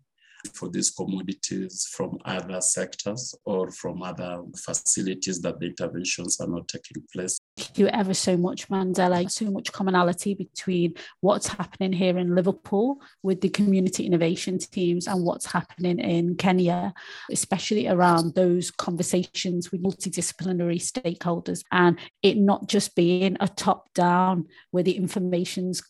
for 0.53 0.69
these 0.69 0.91
commodities 0.91 1.87
from 1.91 2.17
other 2.25 2.61
sectors 2.61 3.35
or 3.45 3.71
from 3.71 4.01
other 4.01 4.41
facilities 4.57 5.41
that 5.41 5.59
the 5.59 5.67
interventions 5.67 6.39
are 6.39 6.47
not 6.47 6.67
taking 6.67 7.03
place. 7.13 7.39
You 7.75 7.87
ever 7.87 8.13
so 8.13 8.37
much, 8.37 8.69
Mandela. 8.69 9.29
So 9.29 9.45
much 9.51 9.71
commonality 9.71 10.33
between 10.33 10.95
what's 11.21 11.47
happening 11.47 11.93
here 11.93 12.17
in 12.17 12.35
Liverpool 12.35 13.01
with 13.23 13.41
the 13.41 13.49
community 13.49 14.05
innovation 14.05 14.57
teams 14.57 15.07
and 15.07 15.23
what's 15.23 15.45
happening 15.45 15.99
in 15.99 16.35
Kenya, 16.35 16.93
especially 17.31 17.87
around 17.87 18.35
those 18.35 18.71
conversations 18.71 19.71
with 19.71 19.83
multidisciplinary 19.83 20.81
stakeholders 20.81 21.63
and 21.71 21.97
it 22.21 22.37
not 22.37 22.67
just 22.67 22.95
being 22.95 23.37
a 23.39 23.47
top 23.47 23.93
down 23.93 24.47
where 24.71 24.83
the 24.83 24.97
information's 24.97 25.81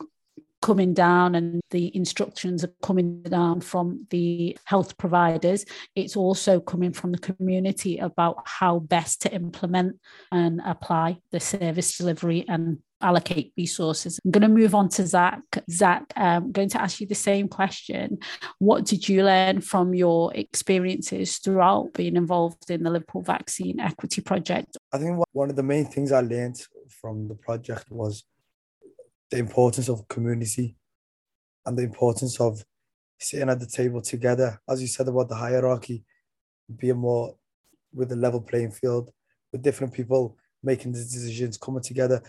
coming 0.62 0.93
down 0.93 1.36
and 1.36 1.62
the 1.71 1.95
instructions 1.95 2.63
are 2.63 2.74
coming 2.84 3.21
down 3.24 3.62
from 3.62 4.06
the 4.10 4.58
health 4.65 4.97
providers. 4.97 5.65
It's 5.95 6.15
also 6.15 6.60
coming 6.60 6.93
from 6.93 7.12
the 7.12 7.17
community 7.17 7.97
about 7.97 8.43
how 8.45 8.80
best 8.80 9.21
to 9.24 9.34
implement 9.34 10.00
and 10.32 10.62
apply 10.65 11.17
the 11.32 11.39
service 11.39 11.97
delivery 11.97 12.45
and 12.47 12.78
allocate 13.02 13.52
resources. 13.58 14.19
I'm 14.24 14.32
going 14.32 14.43
to 14.43 14.47
move 14.47 14.76
on 14.76 14.89
to 14.89 15.08
Zach. 15.08 15.41
Zach, 15.69 16.13
I'm 16.15 16.43
um, 16.43 16.52
going 16.52 16.69
to 16.69 16.82
ask 16.82 17.02
you 17.02 17.08
the 17.08 17.15
same 17.15 17.47
question. 17.47 18.19
What 18.60 18.86
did 18.86 19.10
you 19.10 19.24
learn 19.24 19.62
from 19.62 19.93
your 19.93 20.34
experiences 20.36 21.38
throughout 21.38 21.93
being 21.93 22.15
involved 22.15 22.69
in 22.69 22.84
the 22.84 22.91
Liverpool 22.91 23.24
Vaccine 23.24 23.80
Equity 23.80 24.21
Project? 24.21 24.78
I 24.93 25.00
think 25.00 25.24
one 25.32 25.50
of 25.50 25.56
the 25.56 25.63
main 25.63 25.86
things 25.86 26.12
I 26.12 26.21
learned 26.21 26.62
from 27.02 27.28
the 27.28 27.36
project 27.36 27.89
was 27.89 28.24
the 29.32 29.38
importance 29.38 29.89
of 29.89 30.08
community 30.08 30.76
and 31.65 31.78
the 31.78 31.84
importance 31.84 32.39
of 32.39 32.63
sitting 33.20 33.50
at 33.50 33.60
the 33.60 33.65
table 33.65 34.02
together. 34.02 34.60
As 34.70 34.82
you 34.82 34.88
said 34.88 35.08
about 35.08 35.30
the 35.30 35.36
hierarchy, 35.36 36.04
being 36.78 36.98
more 36.98 37.36
with 37.94 38.12
a 38.12 38.15
level 38.15 38.41
playing 38.41 38.72
field, 38.72 39.12
with 39.52 39.62
different 39.62 39.94
people 39.94 40.38
making 40.63 40.91
the 40.91 41.00
decisions, 41.00 41.58
coming 41.58 41.82
together, 41.82 42.22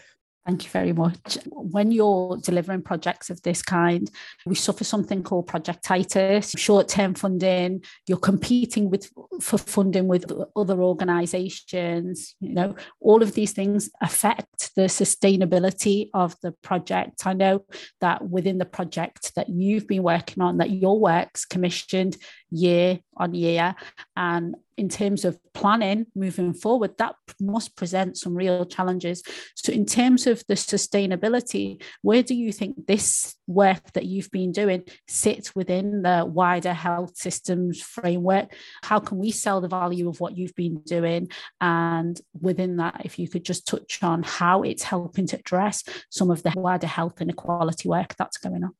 Thank 0.44 0.64
you 0.64 0.70
very 0.70 0.92
much. 0.92 1.38
When 1.52 1.92
you're 1.92 2.36
delivering 2.36 2.82
projects 2.82 3.30
of 3.30 3.40
this 3.42 3.62
kind, 3.62 4.10
we 4.44 4.56
suffer 4.56 4.82
something 4.82 5.22
called 5.22 5.46
projectitis, 5.46 6.58
short-term 6.58 7.14
funding. 7.14 7.84
You're 8.08 8.18
competing 8.18 8.90
with 8.90 9.08
for 9.40 9.56
funding 9.56 10.08
with 10.08 10.24
other 10.56 10.82
organisations. 10.82 12.34
You 12.40 12.54
know, 12.54 12.74
all 13.00 13.22
of 13.22 13.34
these 13.34 13.52
things 13.52 13.88
affect 14.00 14.74
the 14.74 14.82
sustainability 14.82 16.10
of 16.12 16.34
the 16.42 16.50
project. 16.50 17.24
I 17.24 17.34
know 17.34 17.64
that 18.00 18.28
within 18.28 18.58
the 18.58 18.64
project 18.64 19.36
that 19.36 19.48
you've 19.48 19.86
been 19.86 20.02
working 20.02 20.42
on, 20.42 20.58
that 20.58 20.70
your 20.70 20.98
work's 20.98 21.44
commissioned 21.44 22.16
year 22.52 23.00
on 23.16 23.34
year, 23.34 23.74
and 24.16 24.54
in 24.76 24.88
terms 24.88 25.24
of 25.24 25.38
planning 25.52 26.06
moving 26.14 26.54
forward, 26.54 26.96
that 26.98 27.14
must 27.40 27.76
present 27.76 28.16
some 28.16 28.34
real 28.34 28.64
challenges. 28.64 29.22
So, 29.54 29.72
in 29.72 29.84
terms 29.86 30.26
of 30.26 30.42
the 30.48 30.54
sustainability, 30.54 31.82
where 32.02 32.22
do 32.22 32.34
you 32.34 32.52
think 32.52 32.86
this 32.86 33.36
work 33.46 33.92
that 33.92 34.06
you've 34.06 34.30
been 34.30 34.52
doing 34.52 34.84
sits 35.08 35.54
within 35.54 36.02
the 36.02 36.24
wider 36.26 36.72
health 36.72 37.16
systems 37.16 37.80
framework? 37.80 38.54
How 38.82 38.98
can 38.98 39.18
we 39.18 39.30
sell 39.30 39.60
the 39.60 39.68
value 39.68 40.08
of 40.08 40.20
what 40.20 40.36
you've 40.36 40.54
been 40.54 40.80
doing? 40.82 41.28
And 41.60 42.20
within 42.40 42.76
that, 42.76 43.02
if 43.04 43.18
you 43.18 43.28
could 43.28 43.44
just 43.44 43.66
touch 43.66 44.02
on 44.02 44.22
how 44.22 44.62
it's 44.62 44.82
helping 44.82 45.26
to 45.28 45.38
address 45.38 45.84
some 46.10 46.30
of 46.30 46.42
the 46.42 46.52
wider 46.56 46.86
health 46.86 47.20
inequality 47.20 47.88
work 47.88 48.14
that's 48.16 48.38
going 48.38 48.64
on. 48.64 48.72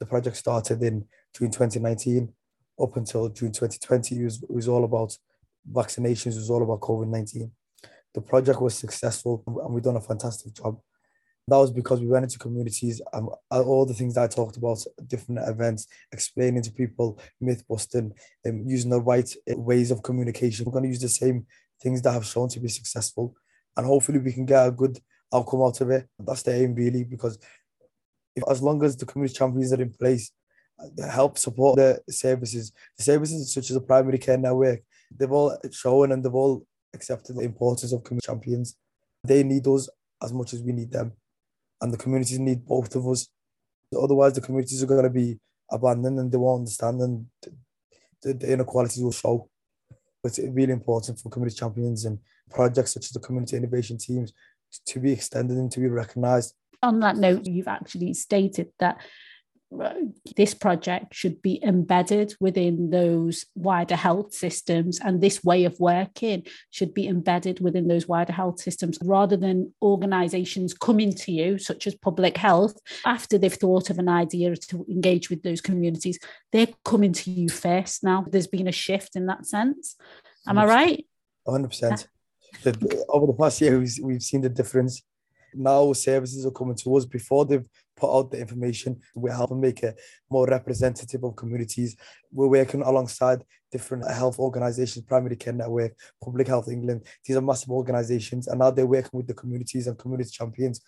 The 0.00 0.06
project 0.06 0.36
started 0.36 0.82
in 0.82 1.06
June 1.36 1.50
2019 1.50 2.32
up 2.80 2.96
until 2.96 3.28
June 3.28 3.52
2020, 3.52 4.16
it 4.20 4.24
was, 4.24 4.42
it 4.42 4.50
was 4.50 4.68
all 4.68 4.84
about 4.84 5.16
vaccinations, 5.70 6.32
it 6.32 6.36
was 6.36 6.50
all 6.50 6.62
about 6.62 6.80
COVID 6.80 7.08
19. 7.08 7.50
The 8.14 8.20
project 8.20 8.60
was 8.60 8.76
successful 8.76 9.42
and 9.46 9.74
we've 9.74 9.82
done 9.82 9.96
a 9.96 10.00
fantastic 10.00 10.54
job. 10.54 10.78
That 11.46 11.58
was 11.58 11.70
because 11.70 12.00
we 12.00 12.06
went 12.06 12.24
into 12.24 12.38
communities 12.38 13.02
and 13.12 13.28
all 13.50 13.84
the 13.84 13.92
things 13.92 14.14
that 14.14 14.22
I 14.22 14.28
talked 14.28 14.56
about, 14.56 14.82
different 15.06 15.46
events, 15.46 15.86
explaining 16.10 16.62
to 16.62 16.72
people, 16.72 17.20
myth 17.40 17.64
busting, 17.68 18.14
and 18.44 18.60
um, 18.62 18.66
using 18.66 18.90
the 18.90 19.00
right 19.00 19.30
uh, 19.50 19.58
ways 19.58 19.90
of 19.90 20.02
communication. 20.02 20.64
We're 20.64 20.72
going 20.72 20.84
to 20.84 20.88
use 20.88 21.02
the 21.02 21.08
same 21.08 21.46
things 21.82 22.00
that 22.02 22.12
have 22.12 22.24
shown 22.24 22.48
to 22.50 22.60
be 22.60 22.68
successful, 22.68 23.34
and 23.76 23.86
hopefully 23.86 24.20
we 24.20 24.32
can 24.32 24.46
get 24.46 24.66
a 24.66 24.70
good 24.70 24.98
outcome 25.34 25.60
out 25.60 25.82
of 25.82 25.90
it. 25.90 26.08
That's 26.18 26.42
the 26.42 26.54
aim, 26.54 26.74
really, 26.74 27.04
because 27.04 27.38
if, 28.34 28.42
as 28.48 28.62
long 28.62 28.82
as 28.82 28.96
the 28.96 29.04
community 29.04 29.34
champions 29.34 29.72
are 29.74 29.82
in 29.82 29.90
place, 29.92 30.30
Uh, 30.78 31.08
help 31.08 31.38
support 31.38 31.76
the 31.76 32.00
services. 32.10 32.72
The 32.96 33.04
services 33.04 33.52
such 33.52 33.70
as 33.70 33.74
the 33.74 33.80
primary 33.80 34.18
care 34.18 34.36
network, 34.36 34.80
they've 35.16 35.30
all 35.30 35.56
shown 35.70 36.12
and 36.12 36.24
they've 36.24 36.34
all 36.34 36.66
accepted 36.92 37.36
the 37.36 37.42
importance 37.42 37.92
of 37.92 38.02
community 38.02 38.26
champions. 38.26 38.76
They 39.22 39.42
need 39.42 39.66
us 39.68 39.88
as 40.22 40.32
much 40.32 40.52
as 40.52 40.62
we 40.62 40.72
need 40.72 40.90
them. 40.90 41.12
And 41.80 41.92
the 41.92 41.98
communities 41.98 42.38
need 42.38 42.66
both 42.66 42.94
of 42.96 43.06
us. 43.08 43.28
Otherwise, 43.96 44.34
the 44.34 44.40
communities 44.40 44.82
are 44.82 44.86
going 44.86 45.04
to 45.04 45.10
be 45.10 45.38
abandoned 45.70 46.18
and 46.18 46.32
they 46.32 46.38
won't 46.38 46.60
understand 46.60 47.00
and 47.00 47.26
the, 48.22 48.34
the 48.34 48.52
inequalities 48.52 49.02
will 49.02 49.12
show. 49.12 49.48
But 50.22 50.38
it's 50.38 50.48
really 50.48 50.72
important 50.72 51.20
for 51.20 51.28
community 51.28 51.56
champions 51.56 52.04
and 52.04 52.18
projects 52.50 52.94
such 52.94 53.04
as 53.04 53.10
the 53.10 53.20
community 53.20 53.56
innovation 53.56 53.98
teams 53.98 54.32
to 54.86 54.98
be 54.98 55.12
extended 55.12 55.56
and 55.56 55.70
to 55.70 55.80
be 55.80 55.88
recognised. 55.88 56.54
On 56.82 57.00
that 57.00 57.16
note, 57.16 57.46
you've 57.46 57.68
actually 57.68 58.14
stated 58.14 58.68
that 58.78 58.98
this 60.36 60.54
project 60.54 61.14
should 61.14 61.40
be 61.42 61.62
embedded 61.62 62.34
within 62.40 62.90
those 62.90 63.46
wider 63.54 63.96
health 63.96 64.32
systems 64.34 64.98
and 65.00 65.20
this 65.20 65.42
way 65.44 65.64
of 65.64 65.78
working 65.78 66.44
should 66.70 66.94
be 66.94 67.06
embedded 67.06 67.60
within 67.60 67.88
those 67.88 68.08
wider 68.08 68.32
health 68.32 68.60
systems 68.60 68.98
rather 69.02 69.36
than 69.36 69.72
organizations 69.82 70.74
coming 70.74 71.12
to 71.12 71.32
you 71.32 71.58
such 71.58 71.86
as 71.86 71.94
public 71.94 72.36
health 72.36 72.76
after 73.04 73.38
they've 73.38 73.54
thought 73.54 73.90
of 73.90 73.98
an 73.98 74.08
idea 74.08 74.54
to 74.56 74.84
engage 74.88 75.30
with 75.30 75.42
those 75.42 75.60
communities. 75.60 76.18
They're 76.52 76.68
coming 76.84 77.12
to 77.12 77.30
you 77.30 77.48
first 77.48 78.04
now. 78.04 78.26
There's 78.28 78.46
been 78.46 78.68
a 78.68 78.72
shift 78.72 79.16
in 79.16 79.26
that 79.26 79.46
sense. 79.46 79.96
Am 80.46 80.56
100%. 80.56 80.58
i 80.58 80.66
right? 80.66 81.06
100% 81.46 82.06
yeah. 82.64 82.72
over 83.08 83.26
the 83.26 83.32
past 83.32 83.60
year 83.60 83.78
we've, 83.78 83.98
we've 84.02 84.22
seen 84.22 84.40
the 84.40 84.48
difference. 84.48 85.02
Now 85.54 85.92
services 85.92 86.44
are 86.46 86.50
coming 86.50 86.76
to 86.76 86.96
us. 86.96 87.04
Before 87.04 87.44
they've 87.44 87.68
put 88.04 88.18
out 88.18 88.30
the 88.30 88.38
information. 88.38 89.00
We're 89.14 89.32
helping 89.32 89.60
make 89.60 89.82
it 89.82 89.98
more 90.30 90.46
representative 90.46 91.24
of 91.24 91.36
communities. 91.36 91.96
We're 92.32 92.48
working 92.48 92.82
alongside 92.82 93.44
different 93.72 94.10
health 94.10 94.38
organizations, 94.38 95.04
Primary 95.04 95.36
Care 95.36 95.52
Network, 95.52 95.92
Public 96.22 96.46
Health 96.46 96.68
England. 96.68 97.06
These 97.24 97.36
are 97.36 97.40
massive 97.40 97.70
organizations, 97.70 98.48
and 98.48 98.58
now 98.58 98.70
they're 98.70 98.86
working 98.86 99.10
with 99.12 99.26
the 99.26 99.34
communities 99.34 99.86
and 99.86 99.98
community 99.98 100.30
champions 100.30 100.80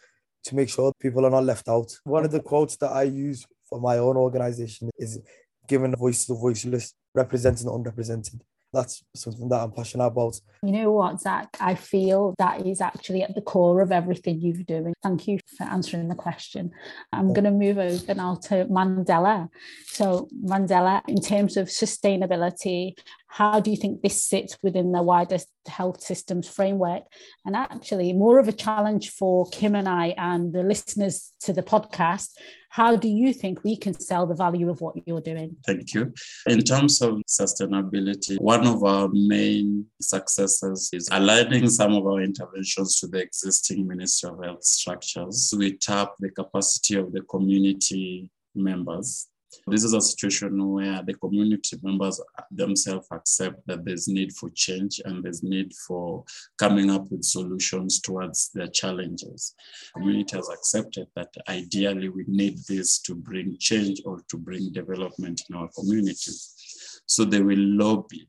to 0.45 0.55
make 0.55 0.69
sure 0.69 0.93
people 1.01 1.27
are 1.27 1.31
not 1.31 1.45
left 1.45 1.69
out. 1.69 1.91
One 2.05 2.25
of 2.25 2.31
the 2.31 2.41
quotes 2.41 2.77
that 2.77 2.93
I 2.93 3.05
use 3.05 3.47
for 3.69 3.81
my 3.81 3.99
own 3.99 4.17
organization 4.17 4.91
is 4.99 5.21
giving 5.67 5.95
voice 5.97 6.27
to 6.27 6.35
the 6.35 6.39
voiceless, 6.39 6.95
representing 7.15 7.67
the 7.67 7.73
unrepresented 7.73 8.43
that's 8.77 9.03
something 9.15 9.49
that 9.49 9.61
I'm 9.63 9.73
passionate 9.73 10.07
about. 10.07 10.39
You 10.63 10.73
know 10.73 10.93
what, 10.93 11.21
Zach? 11.21 11.57
I 11.61 11.75
feel 11.75 12.35
that 12.39 12.67
is 12.67 12.81
actually 12.81 13.23
at 13.23 13.35
the 13.35 13.41
core 13.41 13.81
of 13.81 13.91
everything 13.91 14.41
you're 14.41 14.63
doing. 14.63 14.95
Thank 15.03 15.27
you 15.27 15.39
for 15.57 15.65
answering 15.65 16.09
the 16.09 16.15
question. 16.15 16.71
I'm 17.13 17.33
going 17.33 17.45
to 17.45 17.51
move 17.51 17.79
over 17.79 18.15
now 18.15 18.37
to 18.49 18.67
Mandela. 18.67 19.49
So, 19.87 20.29
Mandela, 20.45 21.03
in 21.09 21.21
terms 21.21 21.57
of 21.57 21.69
sustainability, 21.69 22.97
how 23.29 23.61
do 23.61 23.71
you 23.71 23.77
think 23.77 24.03
this 24.03 24.25
sits 24.25 24.57
within 24.63 24.93
the 24.93 25.03
wider 25.03 25.39
health 25.67 26.01
systems 26.01 26.49
framework? 26.49 27.03
And 27.45 27.57
actually, 27.57 28.13
more 28.13 28.39
of 28.39 28.49
a 28.49 28.53
challenge 28.53 29.11
for 29.11 29.49
Kim 29.51 29.75
and 29.75 29.89
I 29.89 30.15
and 30.17 30.53
the 30.53 30.63
listeners 30.63 31.33
to 31.41 31.53
the 31.53 31.63
podcast 31.63 32.31
how 32.77 32.95
do 32.95 33.09
you 33.09 33.33
think 33.33 33.65
we 33.65 33.75
can 33.75 33.99
sell 33.99 34.27
the 34.27 34.35
value 34.35 34.69
of 34.69 34.83
what 34.83 34.97
you're 35.07 35.23
doing? 35.23 35.57
Thank 35.65 35.95
you. 35.95 36.13
In 36.47 36.61
terms 36.61 37.01
of 37.01 37.23
sustainability, 37.27 38.39
one 38.39 38.67
of 38.67 38.85
our 38.85 39.09
main 39.13 39.87
successes 39.99 40.91
is 40.93 41.09
aligning 41.11 41.71
some 41.71 41.95
of 41.95 42.07
our 42.07 42.21
interventions 42.21 43.01
to 43.01 43.07
the 43.07 43.23
existing 43.23 43.87
Ministry 43.87 44.29
of 44.29 44.45
Health 44.45 44.65
structures. 44.65 45.55
We 45.57 45.79
tap 45.79 46.17
the 46.19 46.31
capacity 46.31 46.97
of 46.97 47.15
the 47.15 47.23
community 47.23 48.29
members 48.55 49.29
this 49.67 49.85
is 49.85 49.93
a 49.93 50.01
situation 50.01 50.73
where 50.73 51.03
the 51.03 51.15
community 51.15 51.77
members 51.83 52.21
themselves 52.51 53.09
accept 53.11 53.67
that 53.67 53.85
there's 53.85 54.09
need 54.09 54.33
for 54.33 54.51
change 54.51 55.01
and 55.05 55.23
there's 55.23 55.43
need 55.43 55.73
for 55.87 56.25
coming 56.59 56.91
up 56.91 57.11
with 57.11 57.25
solutions 57.25 58.01
towards 58.01 58.51
their 58.55 58.69
challenges. 58.69 59.55
Community 59.95 60.37
has 60.37 60.49
accepted 60.49 61.07
that 61.17 61.33
ideally 61.49 62.09
we 62.09 62.25
need 62.27 62.59
this 62.69 62.99
to 63.01 63.15
bring 63.15 63.57
change 63.59 64.01
or 64.05 64.21
to 64.29 64.37
bring 64.37 64.73
development 64.73 65.43
in 65.49 65.57
our 65.57 65.69
community. 65.79 66.33
So 67.07 67.25
they 67.25 67.43
will 67.43 67.59
lobby 67.59 68.29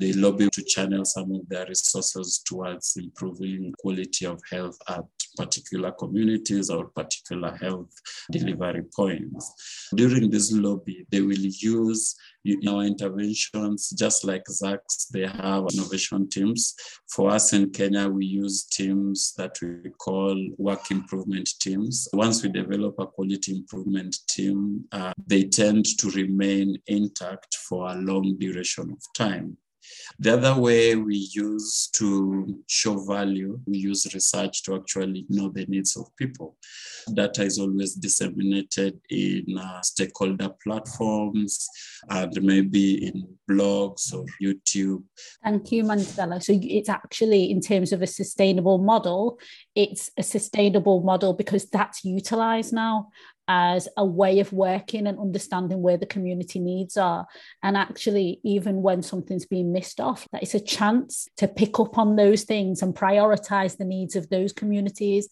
they 0.00 0.12
lobby 0.12 0.48
to 0.50 0.62
channel 0.64 1.04
some 1.04 1.32
of 1.32 1.48
their 1.48 1.66
resources 1.66 2.42
towards 2.46 2.96
improving 2.96 3.72
quality 3.78 4.26
of 4.26 4.40
health 4.50 4.78
at 4.88 5.04
particular 5.36 5.92
communities 5.92 6.68
or 6.70 6.86
particular 6.88 7.56
health 7.56 7.90
delivery 8.30 8.82
points. 8.94 9.88
During 9.94 10.30
this 10.30 10.52
lobby, 10.52 11.06
they 11.10 11.20
will 11.20 11.36
use 11.38 12.16
our 12.66 12.82
interventions, 12.82 13.90
just 13.90 14.24
like 14.24 14.42
Zach's, 14.48 15.06
they 15.12 15.26
have 15.26 15.66
innovation 15.72 16.28
teams. 16.28 16.74
For 17.10 17.30
us 17.30 17.52
in 17.52 17.70
Kenya, 17.70 18.08
we 18.08 18.26
use 18.26 18.64
teams 18.64 19.34
that 19.36 19.58
we 19.60 19.90
call 19.98 20.36
work 20.56 20.90
improvement 20.90 21.48
teams. 21.60 22.08
Once 22.12 22.42
we 22.42 22.48
develop 22.48 22.94
a 22.98 23.06
quality 23.06 23.56
improvement 23.56 24.16
team, 24.28 24.84
uh, 24.92 25.12
they 25.26 25.44
tend 25.44 25.84
to 25.98 26.10
remain 26.10 26.76
intact 26.86 27.56
for 27.68 27.88
a 27.90 27.94
long 27.94 28.36
duration 28.38 28.90
of 28.90 29.02
time. 29.14 29.56
The 30.18 30.34
other 30.34 30.60
way 30.60 30.96
we 30.96 31.28
use 31.32 31.88
to 31.94 32.62
show 32.66 33.04
value, 33.04 33.60
we 33.66 33.78
use 33.78 34.12
research 34.12 34.62
to 34.64 34.76
actually 34.76 35.26
know 35.28 35.48
the 35.48 35.64
needs 35.66 35.96
of 35.96 36.14
people. 36.16 36.56
Data 37.12 37.42
is 37.42 37.58
always 37.58 37.94
disseminated 37.94 39.00
in 39.10 39.56
uh, 39.56 39.80
stakeholder 39.82 40.50
platforms 40.62 41.68
and 42.10 42.42
maybe 42.42 43.06
in 43.06 43.28
blogs 43.48 44.12
or 44.12 44.24
YouTube. 44.42 45.02
Thank 45.42 45.72
you, 45.72 45.84
Mandela. 45.84 46.42
So 46.42 46.58
it's 46.60 46.88
actually, 46.88 47.50
in 47.50 47.60
terms 47.60 47.92
of 47.92 48.02
a 48.02 48.06
sustainable 48.06 48.78
model, 48.78 49.38
it's 49.74 50.10
a 50.16 50.22
sustainable 50.22 51.02
model 51.02 51.32
because 51.32 51.68
that's 51.70 52.04
utilized 52.04 52.72
now 52.72 53.08
as 53.48 53.88
a 53.96 54.04
way 54.04 54.40
of 54.40 54.52
working 54.52 55.06
and 55.06 55.18
understanding 55.18 55.80
where 55.80 55.96
the 55.96 56.06
community 56.06 56.60
needs 56.60 56.96
are. 56.96 57.26
And 57.62 57.76
actually, 57.76 58.40
even 58.44 58.82
when 58.82 59.02
something's 59.02 59.46
being 59.46 59.72
missed 59.72 60.00
off, 60.00 60.28
that 60.32 60.42
it's 60.42 60.54
a 60.54 60.60
chance 60.60 61.26
to 61.38 61.48
pick 61.48 61.80
up 61.80 61.96
on 61.96 62.16
those 62.16 62.44
things 62.44 62.82
and 62.82 62.94
prioritize 62.94 63.76
the 63.76 63.84
needs 63.84 64.14
of 64.14 64.28
those 64.28 64.52
communities, 64.52 65.28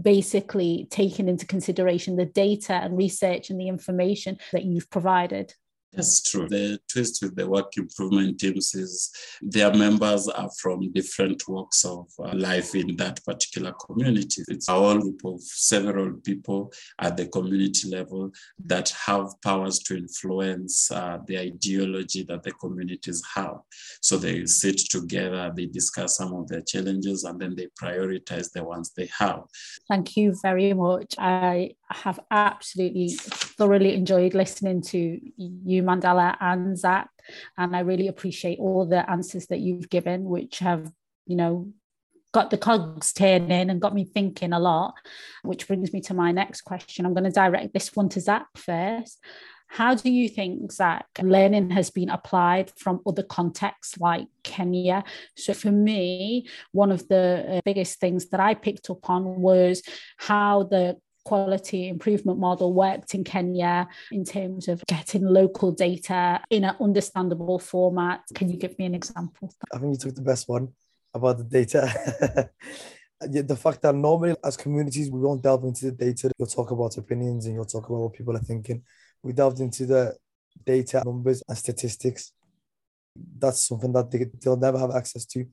basically 0.00 0.88
taking 0.90 1.28
into 1.28 1.46
consideration 1.46 2.16
the 2.16 2.24
data 2.24 2.72
and 2.72 2.96
research 2.96 3.50
and 3.50 3.60
the 3.60 3.68
information 3.68 4.38
that 4.52 4.64
you've 4.64 4.90
provided. 4.90 5.54
That's 5.92 6.22
true. 6.22 6.48
The 6.48 6.78
twist 6.92 7.22
with 7.22 7.34
the 7.34 7.48
work 7.48 7.76
improvement 7.76 8.38
teams 8.38 8.74
is 8.74 9.10
their 9.40 9.72
members 9.72 10.28
are 10.28 10.50
from 10.60 10.92
different 10.92 11.42
walks 11.48 11.84
of 11.84 12.06
uh, 12.18 12.34
life 12.34 12.74
in 12.74 12.94
that 12.96 13.24
particular 13.24 13.72
community. 13.72 14.42
It's 14.48 14.68
a 14.68 14.72
whole 14.72 14.98
group 14.98 15.20
of 15.24 15.40
several 15.40 16.12
people 16.20 16.72
at 16.98 17.16
the 17.16 17.26
community 17.28 17.88
level 17.88 18.30
that 18.66 18.90
have 19.06 19.28
powers 19.42 19.78
to 19.80 19.96
influence 19.96 20.90
uh, 20.90 21.18
the 21.26 21.38
ideology 21.38 22.22
that 22.28 22.42
the 22.42 22.52
communities 22.52 23.22
have. 23.34 23.56
So 24.02 24.18
they 24.18 24.44
sit 24.44 24.78
together, 24.90 25.50
they 25.56 25.66
discuss 25.66 26.18
some 26.18 26.34
of 26.34 26.48
their 26.48 26.62
challenges, 26.62 27.24
and 27.24 27.40
then 27.40 27.56
they 27.56 27.68
prioritize 27.82 28.52
the 28.52 28.62
ones 28.62 28.92
they 28.94 29.08
have. 29.18 29.42
Thank 29.88 30.16
you 30.18 30.34
very 30.42 30.74
much. 30.74 31.14
I 31.18 31.70
have 31.90 32.20
absolutely 32.30 33.10
thoroughly 33.10 33.94
enjoyed 33.94 34.34
listening 34.34 34.82
to 34.82 35.20
you, 35.36 35.82
Mandela 35.82 36.36
and 36.40 36.76
Zach. 36.78 37.08
And 37.56 37.74
I 37.74 37.80
really 37.80 38.08
appreciate 38.08 38.58
all 38.58 38.86
the 38.86 39.08
answers 39.08 39.46
that 39.46 39.60
you've 39.60 39.90
given, 39.90 40.24
which 40.24 40.58
have, 40.60 40.90
you 41.26 41.36
know, 41.36 41.72
got 42.32 42.50
the 42.50 42.58
cogs 42.58 43.12
turning 43.12 43.70
and 43.70 43.80
got 43.80 43.94
me 43.94 44.04
thinking 44.04 44.52
a 44.52 44.60
lot, 44.60 44.94
which 45.42 45.66
brings 45.66 45.92
me 45.92 46.00
to 46.02 46.14
my 46.14 46.30
next 46.30 46.62
question. 46.62 47.06
I'm 47.06 47.14
going 47.14 47.24
to 47.24 47.30
direct 47.30 47.72
this 47.72 47.94
one 47.96 48.08
to 48.10 48.20
Zach 48.20 48.46
first. 48.54 49.18
How 49.70 49.94
do 49.94 50.10
you 50.10 50.28
think, 50.30 50.72
Zach, 50.72 51.06
learning 51.20 51.70
has 51.70 51.90
been 51.90 52.08
applied 52.08 52.72
from 52.78 53.00
other 53.06 53.22
contexts 53.22 53.98
like 53.98 54.26
Kenya? 54.42 55.04
So, 55.36 55.52
for 55.52 55.70
me, 55.70 56.48
one 56.72 56.90
of 56.90 57.06
the 57.08 57.44
uh, 57.48 57.60
biggest 57.66 58.00
things 58.00 58.30
that 58.30 58.40
I 58.40 58.54
picked 58.54 58.88
up 58.88 59.08
on 59.10 59.40
was 59.42 59.82
how 60.16 60.62
the 60.64 60.96
quality 61.28 61.88
improvement 61.88 62.38
model 62.38 62.72
worked 62.72 63.14
in 63.14 63.22
Kenya 63.22 63.86
in 64.10 64.24
terms 64.24 64.66
of 64.66 64.82
getting 64.88 65.24
local 65.26 65.70
data 65.72 66.40
in 66.48 66.64
an 66.64 66.74
understandable 66.80 67.58
format. 67.58 68.22
Can 68.34 68.48
you 68.48 68.56
give 68.56 68.78
me 68.78 68.86
an 68.86 68.94
example? 68.94 69.52
I 69.74 69.76
think 69.78 69.92
you 69.92 69.98
took 69.98 70.14
the 70.14 70.22
best 70.22 70.48
one 70.48 70.68
about 71.12 71.36
the 71.36 71.44
data. 71.44 72.50
the 73.20 73.56
fact 73.56 73.82
that 73.82 73.94
normally 73.94 74.34
as 74.42 74.56
communities 74.56 75.10
we 75.10 75.20
won't 75.20 75.42
delve 75.42 75.64
into 75.64 75.86
the 75.86 75.96
data 76.06 76.30
you'll 76.38 76.46
talk 76.46 76.70
about 76.70 76.96
opinions 76.96 77.44
and 77.44 77.54
you'll 77.54 77.64
talk 77.64 77.86
about 77.88 78.02
what 78.04 78.12
people 78.12 78.36
are 78.36 78.46
thinking 78.50 78.80
we 79.24 79.32
delved 79.32 79.58
into 79.58 79.84
the 79.86 80.14
data 80.64 81.02
numbers 81.04 81.42
and 81.48 81.58
statistics 81.58 82.32
that's 83.36 83.66
something 83.66 83.92
that 83.92 84.08
they, 84.08 84.24
they'll 84.40 84.56
never 84.56 84.78
have 84.78 84.92
access 84.92 85.24
to 85.26 85.44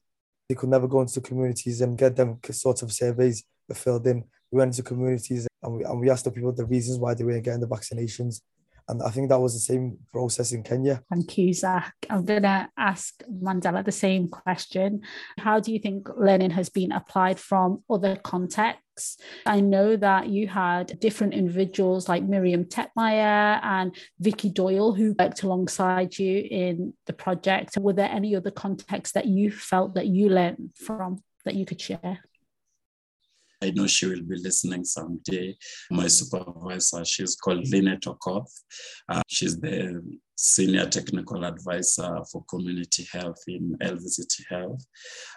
they 0.48 0.54
could 0.54 0.70
never 0.70 0.88
go 0.88 1.02
into 1.02 1.20
the 1.20 1.28
communities 1.28 1.82
and 1.82 1.98
get 1.98 2.16
them 2.16 2.38
sort 2.52 2.84
of 2.84 2.94
surveys 2.94 3.44
filled 3.74 4.06
in 4.06 4.24
we 4.56 4.60
went 4.60 4.70
into 4.70 4.84
communities 4.84 5.48
and 5.64 5.76
we, 5.76 5.84
and 5.84 6.00
we 6.00 6.10
asked 6.10 6.24
the 6.24 6.32
people 6.32 6.52
the 6.54 6.66
reasons 6.66 6.98
why 6.98 7.14
they 7.14 7.26
weren't 7.26 7.44
getting 7.44 7.60
the 7.60 7.68
vaccinations. 7.68 8.40
And 8.88 9.02
I 9.04 9.10
think 9.10 9.30
that 9.30 9.40
was 9.40 9.54
the 9.54 9.60
same 9.60 9.98
process 10.14 10.54
in 10.54 10.64
Kenya. 10.64 11.02
Thank 11.12 11.38
you, 11.38 11.52
Zach. 11.54 11.94
I'm 12.10 12.24
going 12.24 12.44
to 12.44 12.70
ask 12.78 13.22
Mandela 13.24 13.84
the 13.84 13.92
same 13.92 14.30
question. 14.30 15.02
How 15.40 15.60
do 15.60 15.74
you 15.74 15.80
think 15.80 16.08
learning 16.16 16.52
has 16.52 16.70
been 16.70 16.94
applied 16.94 17.38
from 17.38 17.84
other 17.90 18.16
contexts? 18.16 19.18
I 19.46 19.60
know 19.60 19.98
that 19.98 20.30
you 20.30 20.48
had 20.48 21.00
different 21.00 21.34
individuals 21.34 22.08
like 22.08 22.24
Miriam 22.24 22.64
Taegtmeyer 22.64 23.60
and 23.62 23.94
Vicky 24.20 24.52
Doyle 24.52 24.94
who 24.94 25.16
worked 25.20 25.44
alongside 25.44 26.18
you 26.18 26.48
in 26.50 26.94
the 27.08 27.14
project. 27.14 27.78
Were 27.78 27.92
there 27.92 28.10
any 28.10 28.36
other 28.36 28.52
contexts 28.52 29.14
that 29.16 29.26
you 29.26 29.52
felt 29.52 29.96
that 29.96 30.08
you 30.08 30.30
learned 30.30 30.70
from 30.76 31.24
that 31.44 31.56
you 31.56 31.66
could 31.66 31.82
share? 31.82 32.20
I 33.62 33.72
know 33.72 33.88
she 33.88 34.08
will 34.08 34.24
be 34.24 34.38
listening 34.38 34.84
someday. 34.84 35.56
My 35.92 36.08
supervisor, 36.08 37.04
she's 37.06 37.36
called 37.36 37.68
Lynette 37.70 38.04
Okoth. 38.04 38.52
Uh, 39.10 39.22
she's 39.28 39.60
the 39.60 40.02
senior 40.38 40.86
technical 40.86 41.46
advisor 41.46 42.20
for 42.32 42.44
community 42.50 43.08
health 43.12 43.42
in 43.48 43.78
LVCT 43.82 44.44
Health. 44.50 44.86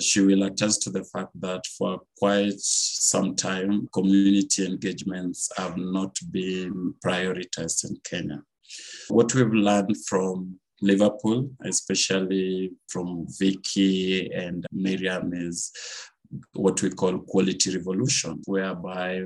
She 0.00 0.20
will 0.20 0.42
attest 0.44 0.82
to 0.82 0.90
the 0.90 1.04
fact 1.04 1.30
that 1.40 1.64
for 1.78 2.00
quite 2.18 2.58
some 2.58 3.36
time, 3.36 3.88
community 3.92 4.66
engagements 4.66 5.48
have 5.56 5.76
not 5.76 6.16
been 6.30 6.94
prioritized 7.04 7.88
in 7.88 7.96
Kenya. 8.04 8.42
What 9.08 9.34
we've 9.34 9.52
learned 9.52 9.96
from 10.08 10.58
Liverpool, 10.80 11.50
especially 11.64 12.72
from 12.88 13.26
Vicky 13.38 14.30
and 14.32 14.64
Miriam, 14.72 15.32
is 15.32 15.72
what 16.52 16.82
we 16.82 16.90
call 16.90 17.18
quality 17.18 17.76
revolution, 17.76 18.40
whereby 18.46 19.24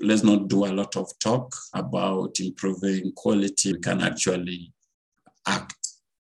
let's 0.00 0.22
not 0.22 0.48
do 0.48 0.64
a 0.66 0.72
lot 0.72 0.96
of 0.96 1.10
talk 1.18 1.54
about 1.74 2.38
improving 2.40 3.12
quality. 3.12 3.72
We 3.72 3.80
can 3.80 4.02
actually 4.02 4.72
act 5.46 5.76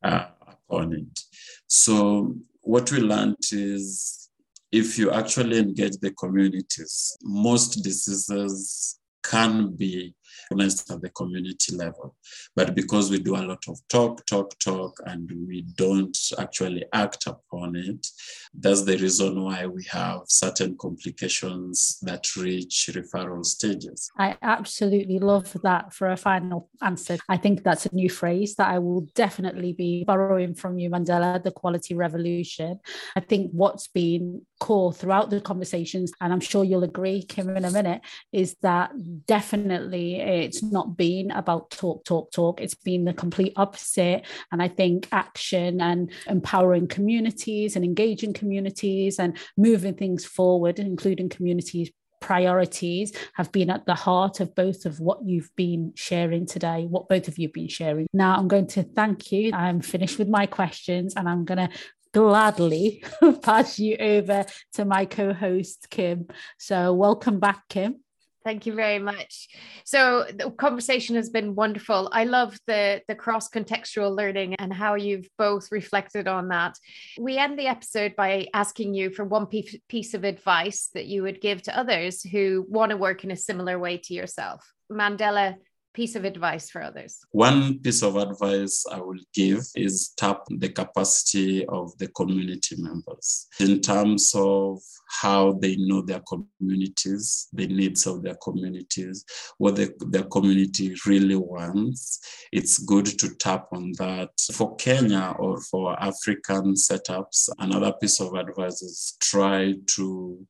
uh, 0.03 0.27
upon 0.47 0.93
it. 0.93 1.19
So 1.67 2.35
what 2.61 2.91
we 2.91 2.99
learned 2.99 3.37
is 3.51 4.29
if 4.71 4.97
you 4.97 5.11
actually 5.11 5.59
engage 5.59 5.97
the 5.97 6.11
communities, 6.11 7.17
most 7.23 7.83
diseases 7.83 8.99
can 9.23 9.75
be 9.75 10.13
at 10.51 11.01
the 11.01 11.11
community 11.15 11.75
level. 11.75 12.15
But 12.55 12.75
because 12.75 13.09
we 13.09 13.19
do 13.19 13.35
a 13.35 13.43
lot 13.45 13.63
of 13.67 13.79
talk, 13.87 14.25
talk, 14.25 14.57
talk, 14.59 14.99
and 15.05 15.29
we 15.47 15.61
don't 15.75 16.17
actually 16.39 16.85
act 16.93 17.27
upon 17.27 17.75
it, 17.75 18.07
that's 18.53 18.83
the 18.83 18.97
reason 18.97 19.43
why 19.43 19.65
we 19.65 19.83
have 19.91 20.21
certain 20.27 20.77
complications 20.77 21.99
that 22.01 22.35
reach 22.35 22.89
referral 22.93 23.45
stages. 23.45 24.09
I 24.17 24.37
absolutely 24.41 25.19
love 25.19 25.55
that 25.63 25.93
for 25.93 26.09
a 26.09 26.17
final 26.17 26.69
answer. 26.81 27.17
I 27.29 27.37
think 27.37 27.63
that's 27.63 27.85
a 27.85 27.95
new 27.95 28.09
phrase 28.09 28.55
that 28.55 28.69
I 28.69 28.79
will 28.79 29.01
definitely 29.15 29.73
be 29.73 30.03
borrowing 30.03 30.55
from 30.55 30.79
you, 30.79 30.89
Mandela, 30.89 31.41
the 31.41 31.51
quality 31.51 31.93
revolution. 31.95 32.79
I 33.15 33.19
think 33.19 33.51
what's 33.51 33.87
been 33.87 34.41
core 34.59 34.93
throughout 34.93 35.29
the 35.29 35.41
conversations, 35.41 36.11
and 36.21 36.31
I'm 36.31 36.39
sure 36.39 36.63
you'll 36.63 36.83
agree, 36.83 37.23
Kim, 37.23 37.55
in 37.55 37.65
a 37.65 37.71
minute, 37.71 38.01
is 38.31 38.55
that 38.61 38.91
definitely 39.25 40.21
it's 40.25 40.63
not 40.63 40.97
been 40.97 41.31
about 41.31 41.71
talk, 41.71 42.03
talk, 42.05 42.31
talk. 42.31 42.61
It's 42.61 42.75
been 42.75 43.05
the 43.05 43.13
complete 43.13 43.53
opposite. 43.55 44.23
And 44.51 44.61
I 44.61 44.67
think 44.67 45.07
action 45.11 45.81
and 45.81 46.11
empowering 46.27 46.87
communities 46.87 47.75
and 47.75 47.85
engaging 47.85 48.33
communities 48.33 49.19
and 49.19 49.37
moving 49.57 49.93
things 49.93 50.25
forward, 50.25 50.79
including 50.79 51.29
communities 51.29 51.91
priorities 52.21 53.13
have 53.33 53.51
been 53.51 53.69
at 53.69 53.85
the 53.85 53.93
heart 53.93 54.39
of 54.39 54.55
both 54.55 54.85
of 54.85 54.99
what 54.99 55.23
you've 55.23 55.55
been 55.55 55.93
sharing 55.95 56.47
today, 56.47 56.85
what 56.89 57.07
both 57.07 57.27
of 57.27 57.37
you 57.37 57.47
have 57.47 57.53
been 57.53 57.67
sharing. 57.67 58.07
Now, 58.13 58.35
I'm 58.35 58.47
going 58.47 58.65
to 58.67 58.81
thank 58.81 59.31
you. 59.31 59.53
I'm 59.53 59.79
finished 59.79 60.17
with 60.17 60.27
my 60.27 60.47
questions 60.47 61.13
and 61.15 61.29
I'm 61.29 61.45
going 61.45 61.69
to 61.69 61.69
gladly 62.15 63.03
pass 63.43 63.77
you 63.77 63.97
over 63.97 64.45
to 64.73 64.85
my 64.85 65.05
co 65.05 65.33
host, 65.33 65.87
Kim. 65.91 66.27
So, 66.57 66.93
welcome 66.93 67.39
back, 67.39 67.67
Kim. 67.69 68.04
Thank 68.45 68.67
you 68.67 68.75
very 68.75 68.99
much. 68.99 69.47
So 69.85 70.27
the 70.31 70.51
conversation 70.51 71.15
has 71.15 71.31
been 71.31 71.55
wonderful. 71.55 72.09
I 72.13 72.25
love 72.25 72.59
the 72.67 73.01
the 73.07 73.15
cross 73.15 73.49
contextual 73.49 74.15
learning 74.15 74.53
and 74.59 74.71
how 74.71 74.93
you've 74.93 75.27
both 75.39 75.71
reflected 75.71 76.27
on 76.27 76.49
that. 76.49 76.77
We 77.19 77.39
end 77.39 77.57
the 77.57 77.65
episode 77.65 78.15
by 78.15 78.47
asking 78.53 78.93
you 78.93 79.09
for 79.09 79.25
one 79.25 79.47
piece 79.47 80.13
of 80.13 80.23
advice 80.23 80.91
that 80.93 81.07
you 81.07 81.23
would 81.23 81.41
give 81.41 81.63
to 81.63 81.75
others 81.75 82.21
who 82.21 82.67
want 82.69 82.91
to 82.91 82.97
work 82.97 83.23
in 83.23 83.31
a 83.31 83.35
similar 83.35 83.79
way 83.79 83.97
to 83.97 84.13
yourself. 84.13 84.63
Mandela, 84.91 85.55
piece 85.95 86.15
of 86.15 86.25
advice 86.25 86.69
for 86.69 86.83
others? 86.83 87.19
One 87.31 87.79
piece 87.79 88.03
of 88.03 88.17
advice 88.17 88.85
I 88.91 88.99
will 88.99 89.23
give 89.33 89.63
is 89.75 90.13
tap 90.17 90.43
the 90.49 90.69
capacity 90.69 91.65
of 91.67 91.97
the 91.97 92.09
community 92.09 92.75
members 92.77 93.47
in 93.59 93.81
terms 93.81 94.33
of 94.35 94.81
how 95.21 95.53
they 95.53 95.77
know 95.77 96.01
their 96.01 96.21
communities, 96.27 97.47
the 97.53 97.67
needs 97.67 98.05
of 98.05 98.21
their 98.23 98.35
communities, 98.43 99.23
what 99.57 99.77
the, 99.77 99.93
their 100.09 100.23
community 100.23 100.93
really 101.07 101.37
wants. 101.37 102.19
It's 102.51 102.77
good 102.79 103.05
to 103.05 103.35
tap 103.35 103.67
on 103.71 103.93
that. 103.97 104.29
For 104.53 104.75
Kenya 104.75 105.35
or 105.39 105.61
for 105.61 105.97
African 106.01 106.73
setups, 106.73 107.49
another 107.59 107.93
piece 107.93 108.19
of 108.19 108.33
advice 108.33 108.81
is 108.81 109.17
try 109.21 109.75
to 109.95 110.45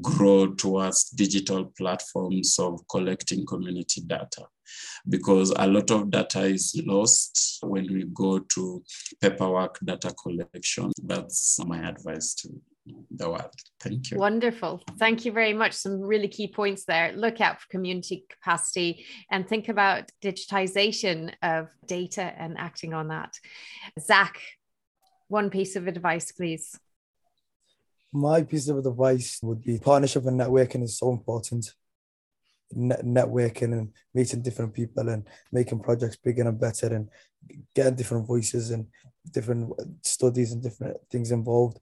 grow 0.00 0.54
towards 0.54 1.10
digital 1.10 1.66
platforms 1.76 2.58
of 2.58 2.80
collecting 2.88 3.44
community 3.44 4.00
data 4.06 4.46
because 5.08 5.52
a 5.56 5.66
lot 5.66 5.90
of 5.90 6.10
data 6.10 6.42
is 6.42 6.80
lost 6.86 7.58
when 7.62 7.92
we 7.92 8.04
go 8.12 8.38
to 8.38 8.82
paperwork 9.20 9.78
data 9.84 10.14
collection. 10.22 10.92
That's 11.02 11.58
my 11.64 11.78
advice 11.88 12.34
to 12.34 12.48
the 13.10 13.30
world. 13.30 13.54
Thank 13.80 14.10
you. 14.10 14.18
Wonderful. 14.18 14.82
Thank 14.98 15.24
you 15.24 15.32
very 15.32 15.52
much. 15.52 15.72
Some 15.72 16.00
really 16.00 16.28
key 16.28 16.48
points 16.48 16.84
there. 16.84 17.12
Look 17.12 17.40
out 17.40 17.60
for 17.60 17.68
community 17.68 18.26
capacity 18.28 19.06
and 19.30 19.48
think 19.48 19.68
about 19.68 20.10
digitization 20.22 21.32
of 21.42 21.68
data 21.86 22.22
and 22.22 22.58
acting 22.58 22.94
on 22.94 23.08
that. 23.08 23.38
Zach, 24.00 24.40
one 25.28 25.50
piece 25.50 25.76
of 25.76 25.86
advice, 25.86 26.32
please. 26.32 26.78
My 28.12 28.42
piece 28.42 28.68
of 28.68 28.78
advice 28.78 29.38
would 29.42 29.62
be 29.62 29.78
partnership 29.78 30.26
and 30.26 30.38
networking 30.38 30.82
is 30.82 30.98
so 30.98 31.10
important 31.10 31.64
net- 31.64 31.81
networking 32.76 33.72
and 33.72 33.92
meeting 34.14 34.42
different 34.42 34.72
people 34.72 35.08
and 35.08 35.26
making 35.50 35.80
projects 35.80 36.16
bigger 36.16 36.48
and 36.48 36.60
better 36.60 36.94
and 36.94 37.08
getting 37.74 37.94
different 37.94 38.26
voices 38.26 38.70
and 38.70 38.86
different 39.30 39.72
studies 40.02 40.52
and 40.52 40.62
different 40.62 40.96
things 41.10 41.30
involved 41.30 41.78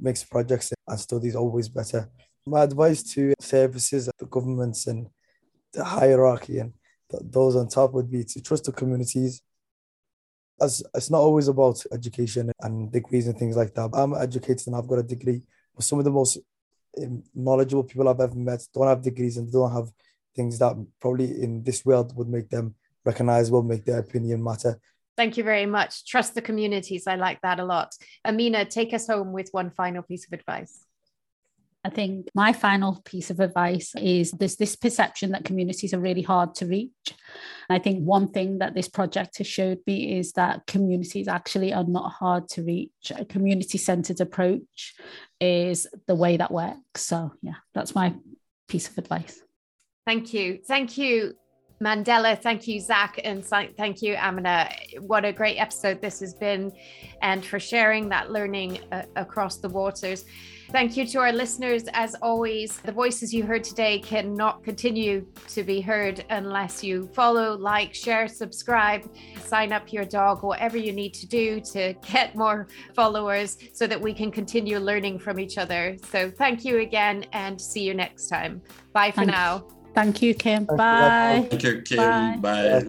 makes 0.00 0.24
projects 0.24 0.72
and 0.88 1.00
studies 1.00 1.36
always 1.36 1.68
better. 1.68 2.08
My 2.46 2.62
advice 2.62 3.02
to 3.14 3.32
services, 3.40 4.10
the 4.18 4.26
governments 4.26 4.86
and 4.86 5.08
the 5.72 5.84
hierarchy 5.84 6.58
and 6.58 6.72
those 7.20 7.56
on 7.56 7.68
top 7.68 7.92
would 7.92 8.10
be 8.10 8.24
to 8.24 8.42
trust 8.42 8.64
the 8.64 8.72
communities. 8.72 9.42
As 10.60 10.82
it's 10.94 11.10
not 11.10 11.18
always 11.18 11.48
about 11.48 11.82
education 11.92 12.52
and 12.60 12.92
degrees 12.92 13.26
and 13.26 13.36
things 13.36 13.56
like 13.56 13.74
that. 13.74 13.90
I'm 13.92 14.14
educated 14.14 14.66
and 14.66 14.76
I've 14.76 14.86
got 14.86 15.00
a 15.00 15.02
degree, 15.02 15.42
but 15.74 15.84
some 15.84 15.98
of 15.98 16.04
the 16.04 16.10
most 16.10 16.38
um, 17.02 17.22
knowledgeable 17.34 17.84
people 17.84 18.08
I've 18.08 18.20
ever 18.20 18.36
met 18.36 18.66
don't 18.72 18.86
have 18.86 19.02
degrees 19.02 19.36
and 19.36 19.50
don't 19.50 19.72
have 19.72 19.90
things 20.34 20.58
that 20.58 20.76
probably 21.00 21.42
in 21.42 21.62
this 21.62 21.84
world 21.84 22.16
would 22.16 22.28
make 22.28 22.50
them 22.50 22.74
recognizable, 23.04 23.62
make 23.62 23.84
their 23.84 23.98
opinion 23.98 24.42
matter. 24.42 24.80
Thank 25.16 25.36
you 25.36 25.44
very 25.44 25.66
much. 25.66 26.06
Trust 26.06 26.34
the 26.34 26.42
communities. 26.42 27.06
I 27.06 27.14
like 27.14 27.40
that 27.42 27.60
a 27.60 27.64
lot. 27.64 27.94
Amina, 28.24 28.64
take 28.64 28.92
us 28.92 29.06
home 29.06 29.32
with 29.32 29.48
one 29.52 29.70
final 29.70 30.02
piece 30.02 30.26
of 30.26 30.32
advice. 30.32 30.84
I 31.86 31.90
think 31.90 32.28
my 32.34 32.54
final 32.54 33.02
piece 33.04 33.30
of 33.30 33.40
advice 33.40 33.94
is 33.96 34.30
there's 34.32 34.56
this 34.56 34.74
perception 34.74 35.32
that 35.32 35.44
communities 35.44 35.92
are 35.92 36.00
really 36.00 36.22
hard 36.22 36.54
to 36.56 36.66
reach. 36.66 37.14
I 37.68 37.78
think 37.78 38.02
one 38.02 38.28
thing 38.28 38.58
that 38.58 38.74
this 38.74 38.88
project 38.88 39.36
has 39.38 39.46
showed 39.46 39.80
me 39.86 40.18
is 40.18 40.32
that 40.32 40.66
communities 40.66 41.28
actually 41.28 41.74
are 41.74 41.84
not 41.84 42.12
hard 42.12 42.48
to 42.50 42.62
reach. 42.62 43.12
A 43.14 43.26
community 43.26 43.76
centered 43.76 44.22
approach 44.22 44.94
is 45.40 45.86
the 46.06 46.14
way 46.14 46.38
that 46.38 46.50
works. 46.50 47.02
So, 47.02 47.32
yeah, 47.42 47.60
that's 47.74 47.94
my 47.94 48.14
piece 48.66 48.88
of 48.88 48.96
advice. 48.96 49.43
Thank 50.06 50.34
you. 50.34 50.58
Thank 50.66 50.98
you, 50.98 51.34
Mandela. 51.82 52.40
Thank 52.40 52.68
you, 52.68 52.80
Zach. 52.80 53.20
And 53.24 53.44
thank 53.44 54.02
you, 54.02 54.16
Amina. 54.16 54.70
What 55.00 55.24
a 55.24 55.32
great 55.32 55.56
episode 55.56 56.00
this 56.00 56.20
has 56.20 56.34
been, 56.34 56.72
and 57.22 57.44
for 57.44 57.58
sharing 57.58 58.08
that 58.10 58.30
learning 58.30 58.80
uh, 58.92 59.02
across 59.16 59.58
the 59.58 59.68
waters. 59.68 60.24
Thank 60.70 60.96
you 60.96 61.06
to 61.06 61.18
our 61.20 61.32
listeners. 61.32 61.84
As 61.92 62.16
always, 62.20 62.78
the 62.78 62.90
voices 62.90 63.32
you 63.32 63.44
heard 63.44 63.62
today 63.62 63.98
cannot 63.98 64.64
continue 64.64 65.26
to 65.48 65.62
be 65.62 65.80
heard 65.80 66.24
unless 66.30 66.82
you 66.82 67.08
follow, 67.14 67.56
like, 67.56 67.94
share, 67.94 68.28
subscribe, 68.28 69.08
sign 69.44 69.72
up 69.72 69.92
your 69.92 70.04
dog, 70.04 70.42
whatever 70.42 70.76
you 70.76 70.92
need 70.92 71.14
to 71.14 71.26
do 71.26 71.60
to 71.60 71.94
get 72.10 72.34
more 72.34 72.66
followers 72.94 73.58
so 73.72 73.86
that 73.86 74.00
we 74.00 74.12
can 74.12 74.30
continue 74.30 74.78
learning 74.78 75.18
from 75.18 75.38
each 75.38 75.58
other. 75.58 75.96
So, 76.10 76.30
thank 76.30 76.64
you 76.64 76.78
again 76.78 77.26
and 77.32 77.60
see 77.60 77.82
you 77.82 77.94
next 77.94 78.28
time. 78.28 78.62
Bye 78.92 79.10
for 79.10 79.24
now. 79.24 79.68
Thank 79.94 80.22
you, 80.22 80.34
Kim. 80.34 80.64
Bye. 80.64 81.46
Thank 81.48 81.62
you, 81.62 81.82
Kim. 81.82 81.96
Bye. 81.96 82.38
Bye. 82.40 82.88